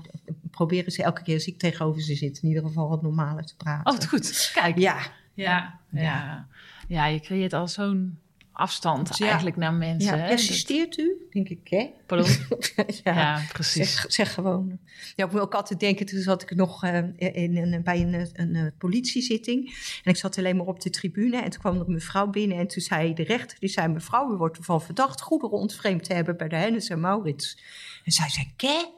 proberen 0.52 0.92
ze 0.92 1.04
elke 1.04 1.24
keer 1.24 1.34
als 1.34 1.48
ik 1.48 1.58
tegenover 1.58 2.02
ze 2.02 2.16
zit, 2.16 2.40
in 2.42 2.48
ieder 2.48 2.64
geval 2.64 2.90
wat 2.90 3.02
normaler 3.02 3.46
te 3.46 3.56
praten. 3.56 3.94
Oh, 3.94 4.00
goed. 4.10 4.52
Kijk. 4.54 4.78
Ja. 4.78 5.00
Ja, 5.34 5.80
ja. 5.92 6.02
ja. 6.02 6.48
ja 6.88 7.06
je 7.06 7.20
creëert 7.20 7.54
al 7.54 7.68
zo'n 7.68 8.20
afstand 8.52 9.18
ja. 9.18 9.26
eigenlijk 9.26 9.58
naar 9.58 9.74
mensen. 9.74 10.18
Ja, 10.18 10.28
persisteert 10.28 10.98
u? 10.98 11.28
Denk 11.32 11.50
ik, 11.50 11.68
hè? 11.70 11.90
Pardon? 12.12 12.30
ja, 13.04 13.14
ja, 13.14 13.42
precies. 13.52 13.94
Zeg, 13.94 14.12
zeg, 14.12 14.34
gewoon. 14.34 14.80
Ja, 15.16 15.26
ik 15.26 15.32
wil 15.32 15.42
ook 15.42 15.54
altijd 15.54 15.80
denken, 15.80 16.06
toen 16.06 16.20
zat 16.20 16.42
ik 16.42 16.56
nog 16.56 16.84
uh, 16.84 16.98
in, 16.98 17.58
in, 17.58 17.82
bij 17.84 18.02
een, 18.02 18.14
een, 18.14 18.56
een, 18.56 18.74
politiezitting. 18.78 19.66
En 20.04 20.12
ik 20.12 20.18
zat 20.18 20.38
alleen 20.38 20.58
maar 20.58 20.66
op 20.66 20.82
de 20.82 20.90
tribune. 20.90 21.38
En 21.38 21.50
toen 21.50 21.60
kwam 21.60 21.76
er 21.76 21.86
een 21.86 21.94
mevrouw 21.94 22.28
binnen. 22.28 22.58
En 22.58 22.68
toen 22.68 22.82
zei 22.82 23.14
de 23.14 23.24
rechter, 23.24 23.60
die 23.60 23.70
zei, 23.70 23.88
mevrouw, 23.88 24.34
u 24.34 24.36
wordt 24.36 24.58
ervan 24.58 24.82
verdacht 24.82 25.22
goederen 25.22 25.58
ontvreemd 25.58 26.04
te 26.04 26.14
hebben 26.14 26.38
bij 26.38 26.48
de 26.48 26.56
Hennis 26.56 26.90
en 26.90 27.00
Maurits. 27.00 27.58
En 28.04 28.12
zij 28.12 28.30
zei, 28.30 28.54
ké? 28.56 28.68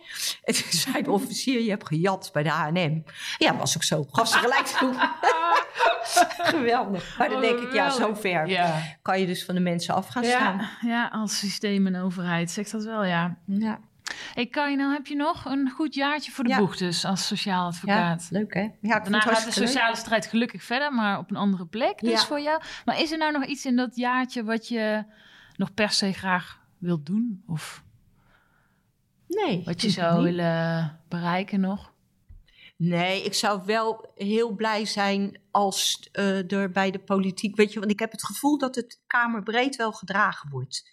En 0.43 0.53
toen 0.53 0.71
zei 0.71 1.03
de 1.03 1.11
officier, 1.11 1.61
je 1.61 1.69
hebt 1.69 1.87
gejat 1.87 2.29
bij 2.33 2.43
de 2.43 2.49
H&M. 2.49 3.03
Ja, 3.37 3.57
was 3.57 3.75
ook 3.75 3.83
zo. 3.83 4.07
Gaf 4.11 4.27
ze 4.27 4.37
gelijk 4.37 4.65
toe. 4.79 4.93
Geweldig. 6.37 7.17
Maar 7.17 7.29
dan 7.29 7.41
denk 7.41 7.59
ik, 7.59 7.73
ja, 7.73 7.89
zover 7.89 8.47
ja. 8.47 8.81
kan 9.01 9.19
je 9.19 9.25
dus 9.25 9.45
van 9.45 9.55
de 9.55 9.61
mensen 9.61 9.93
af 9.93 10.07
gaan 10.07 10.23
staan. 10.23 10.57
Ja, 10.57 10.77
ja, 10.81 11.09
als 11.11 11.37
systeem 11.37 11.87
en 11.87 12.01
overheid 12.01 12.51
zegt 12.51 12.71
dat 12.71 12.83
wel, 12.83 13.02
ja. 13.07 13.37
Ja. 13.45 13.79
Hey 14.33 14.47
Karin, 14.47 14.77
nou 14.77 14.93
heb 14.93 15.05
je 15.07 15.15
nog 15.15 15.45
een 15.45 15.69
goed 15.69 15.93
jaartje 15.93 16.31
voor 16.31 16.43
de 16.43 16.49
Ja. 16.49 16.57
boeg 16.57 16.77
dus 16.77 17.05
als 17.05 17.27
sociaal 17.27 17.67
advocaat. 17.67 18.27
Ja, 18.29 18.37
leuk 18.39 18.53
hè? 18.53 18.61
Ja, 18.61 18.67
ik 18.71 18.81
Daarna 18.81 19.19
gaat 19.19 19.37
de 19.37 19.43
leuk. 19.59 19.67
sociale 19.67 19.95
strijd 19.95 20.25
gelukkig 20.25 20.63
verder, 20.63 20.93
maar 20.93 21.17
op 21.17 21.29
een 21.29 21.35
andere 21.37 21.65
plek 21.65 21.99
dus 21.99 22.11
Ja. 22.21 22.25
voor 22.27 22.41
jou. 22.41 22.61
Maar 22.85 22.99
is 23.01 23.11
er 23.11 23.17
nou 23.17 23.31
nog 23.31 23.45
iets 23.45 23.65
in 23.65 23.75
dat 23.75 23.95
jaartje 23.95 24.43
wat 24.43 24.67
je 24.67 25.03
nog 25.55 25.73
per 25.73 25.89
se 25.89 26.13
graag 26.13 26.59
wilt 26.77 27.05
doen? 27.05 27.43
Of 27.47 27.83
Nee. 29.27 29.61
wat 29.65 29.81
je 29.81 29.89
zou 29.89 30.15
niet. 30.15 30.23
willen 30.23 30.99
bereiken 31.09 31.59
nog? 31.59 31.91
Nee, 32.77 33.23
ik 33.23 33.33
zou 33.33 33.61
wel 33.65 34.11
heel 34.15 34.51
blij 34.55 34.85
zijn 34.85 35.39
als 35.51 36.09
eh, 36.11 36.51
er 36.51 36.71
bij 36.71 36.91
de 36.91 36.99
politiek, 36.99 37.55
weet 37.55 37.73
je, 37.73 37.79
want 37.79 37.91
ik 37.91 37.99
heb 37.99 38.11
het 38.11 38.25
gevoel 38.25 38.57
dat 38.57 38.75
het 38.75 39.01
kamerbreed 39.07 39.75
wel 39.75 39.91
gedragen 39.91 40.49
wordt. 40.49 40.89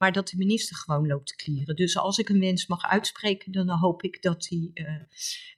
Maar 0.00 0.12
dat 0.12 0.28
de 0.28 0.36
minister 0.36 0.76
gewoon 0.76 1.06
loopt 1.06 1.26
te 1.26 1.36
klieren. 1.36 1.76
Dus 1.76 1.96
als 1.96 2.18
ik 2.18 2.28
een 2.28 2.40
wens 2.40 2.66
mag 2.66 2.82
uitspreken, 2.82 3.52
dan 3.52 3.68
hoop 3.68 4.02
ik 4.02 4.22
dat 4.22 4.48
hij 4.48 4.70
eh, 4.74 4.94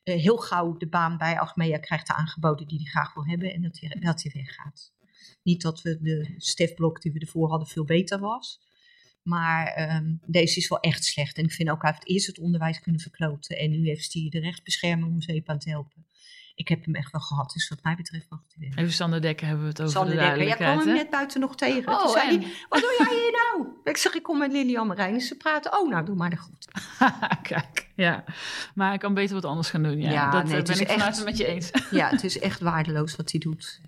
eh, 0.03 0.21
heel 0.21 0.37
gauw 0.37 0.77
de 0.77 0.89
baan 0.89 1.19
bij 1.19 1.39
Achmea 1.39 1.79
krijgt 1.79 2.09
aangeboden 2.09 2.67
die 2.67 2.79
hij 2.79 2.87
graag 2.87 3.15
wil 3.15 3.27
hebben 3.27 3.53
en 3.53 3.63
dat 3.63 3.79
hij, 3.81 4.01
dat 4.01 4.23
hij 4.23 4.33
weggaat. 4.35 4.93
Niet 5.43 5.63
dat 5.63 5.83
we 5.83 5.99
de 6.01 6.35
stefblok 6.37 7.03
die 7.03 7.13
we 7.13 7.19
ervoor 7.19 7.49
hadden 7.49 7.69
veel 7.69 7.85
beter 7.85 8.19
was. 8.19 8.61
Maar 9.23 9.67
ehm, 9.67 10.15
deze 10.27 10.59
is 10.59 10.69
wel 10.69 10.81
echt 10.81 11.05
slecht. 11.05 11.37
En 11.37 11.45
ik 11.45 11.53
vind 11.53 11.71
ook, 11.71 11.83
hij 11.83 11.91
heeft 11.91 12.09
eerst 12.09 12.27
het 12.27 12.39
onderwijs 12.39 12.81
kunnen 12.81 13.01
verkloten. 13.01 13.59
En 13.59 13.71
nu 13.71 13.87
heeft 13.87 14.13
hij 14.13 14.27
de 14.29 14.41
rechtsbescherming 14.41 15.13
om 15.13 15.23
zeep 15.23 15.49
aan 15.49 15.59
te 15.59 15.71
helpen. 15.71 16.07
Ik 16.55 16.69
heb 16.69 16.85
hem 16.85 16.95
echt 16.95 17.13
wel 17.13 17.21
gehad. 17.21 17.51
Dus 17.53 17.69
wat 17.69 17.79
mij 17.83 17.95
betreft 17.97 18.27
mag 18.31 18.41
hij 18.49 18.69
weer. 18.69 18.79
Even 18.79 18.93
Sander 18.93 19.21
Dekker 19.21 19.47
hebben 19.47 19.65
we 19.65 19.71
het 19.71 19.81
over 19.81 19.93
Sander 19.93 20.15
de 20.15 20.21
Dekker, 20.21 20.45
jij 20.47 20.57
kwam 20.57 20.79
hem 20.79 20.87
net 20.95 21.11
buiten 21.11 21.41
nog 21.41 21.57
tegen. 21.57 21.93
Oh, 21.93 22.01
Toen 22.01 22.11
zei 22.11 22.27
hij, 22.39 22.53
wat 22.69 22.81
doe 22.81 22.95
jij 22.99 23.17
hier 23.19 23.33
nou? 23.57 23.69
Ik 23.85 23.97
zeg, 23.97 24.15
ik 24.15 24.23
kom 24.23 24.39
met 24.39 24.53
Lilian 24.53 24.87
Marijnissen 24.87 25.37
ze 25.37 25.43
praten. 25.43 25.79
Oh, 25.81 25.89
nou, 25.91 26.05
doe 26.05 26.15
maar 26.17 26.31
de 26.31 26.37
goed. 26.37 26.69
Kijk, 27.43 27.89
ja. 27.97 28.25
Maar 28.75 28.95
ik 28.95 29.01
kan 29.01 29.15
beter 29.15 29.35
wat 29.35 29.45
anders 29.45 29.71
gaan 29.71 29.83
doen. 29.83 30.01
Ja, 30.01 30.11
Ja, 30.11 30.31
dat 30.31 30.43
nee, 30.45 30.53
eh, 30.53 30.57
het 30.59 30.67
ben 30.67 30.75
is 30.75 30.81
ik 30.81 30.89
vanuit 30.91 31.09
echt- 31.09 31.17
het 31.19 31.27
met 31.27 31.37
je 31.37 31.47
eens. 31.47 31.71
Ja, 31.91 32.09
het 32.09 32.25
is 32.25 32.39
echt 32.39 32.61
waardeloos 32.61 33.17
wat 33.17 33.31
hij 33.31 33.41
doet. 33.41 33.81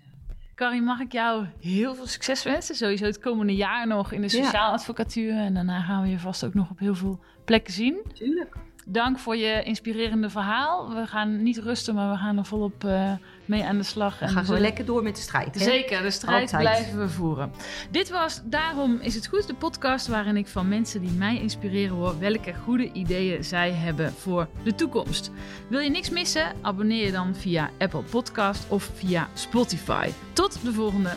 Karin, 0.55 0.83
mag 0.83 0.99
ik 0.99 1.11
jou 1.11 1.45
heel 1.61 1.95
veel 1.95 2.07
succes 2.07 2.43
wensen? 2.43 2.75
Sowieso 2.75 3.05
het 3.05 3.19
komende 3.19 3.55
jaar 3.55 3.87
nog 3.87 4.11
in 4.11 4.21
de 4.21 4.29
sociaal 4.29 4.71
advocatuur. 4.71 5.31
En 5.37 5.53
daarna 5.53 5.81
gaan 5.81 6.01
we 6.01 6.07
je 6.09 6.19
vast 6.19 6.45
ook 6.45 6.53
nog 6.53 6.69
op 6.69 6.79
heel 6.79 6.95
veel 6.95 7.23
plekken 7.45 7.73
zien. 7.73 7.97
Tuurlijk. 8.13 8.55
Dank 8.87 9.19
voor 9.19 9.35
je 9.35 9.63
inspirerende 9.63 10.29
verhaal. 10.29 10.93
We 10.95 11.07
gaan 11.07 11.43
niet 11.43 11.57
rusten, 11.57 11.95
maar 11.95 12.09
we 12.11 12.17
gaan 12.17 12.37
er 12.37 12.45
volop 12.45 12.83
eh, 12.83 13.11
mee 13.45 13.63
aan 13.63 13.77
de 13.77 13.83
slag. 13.83 14.19
We 14.19 14.25
En 14.25 14.27
gaan 14.27 14.27
we 14.27 14.33
gewoon 14.33 14.45
zullen- 14.45 14.61
lekker 14.61 14.85
door 14.85 15.03
met 15.03 15.15
de 15.15 15.21
strijd. 15.21 15.55
Hè? 15.55 15.63
Zeker, 15.63 16.01
de 16.01 16.11
strijd 16.11 16.41
Altijd. 16.41 16.61
blijven 16.61 16.99
we 16.99 17.09
voeren. 17.09 17.51
Dit 17.91 18.09
was 18.09 18.41
Daarom 18.43 18.97
is 19.01 19.15
het 19.15 19.27
goed, 19.27 19.47
de 19.47 19.53
podcast 19.53 20.07
waarin 20.07 20.37
ik 20.37 20.47
van 20.47 20.67
mensen 20.67 21.01
die 21.01 21.11
mij 21.11 21.39
inspireren 21.39 21.95
hoor 21.95 22.19
welke 22.19 22.53
goede 22.63 22.91
ideeën 22.91 23.43
zij 23.43 23.71
hebben 23.71 24.11
voor 24.13 24.47
de 24.63 24.75
toekomst. 24.75 25.31
Wil 25.67 25.79
je 25.79 25.89
niks 25.89 26.09
missen? 26.09 26.51
Abonneer 26.61 27.05
je 27.05 27.11
dan 27.11 27.35
via 27.35 27.69
Apple 27.79 28.03
Podcast 28.03 28.65
of 28.69 28.91
via 28.93 29.27
Spotify. 29.33 30.09
Tot 30.33 30.63
de 30.63 30.73
volgende. 30.73 31.09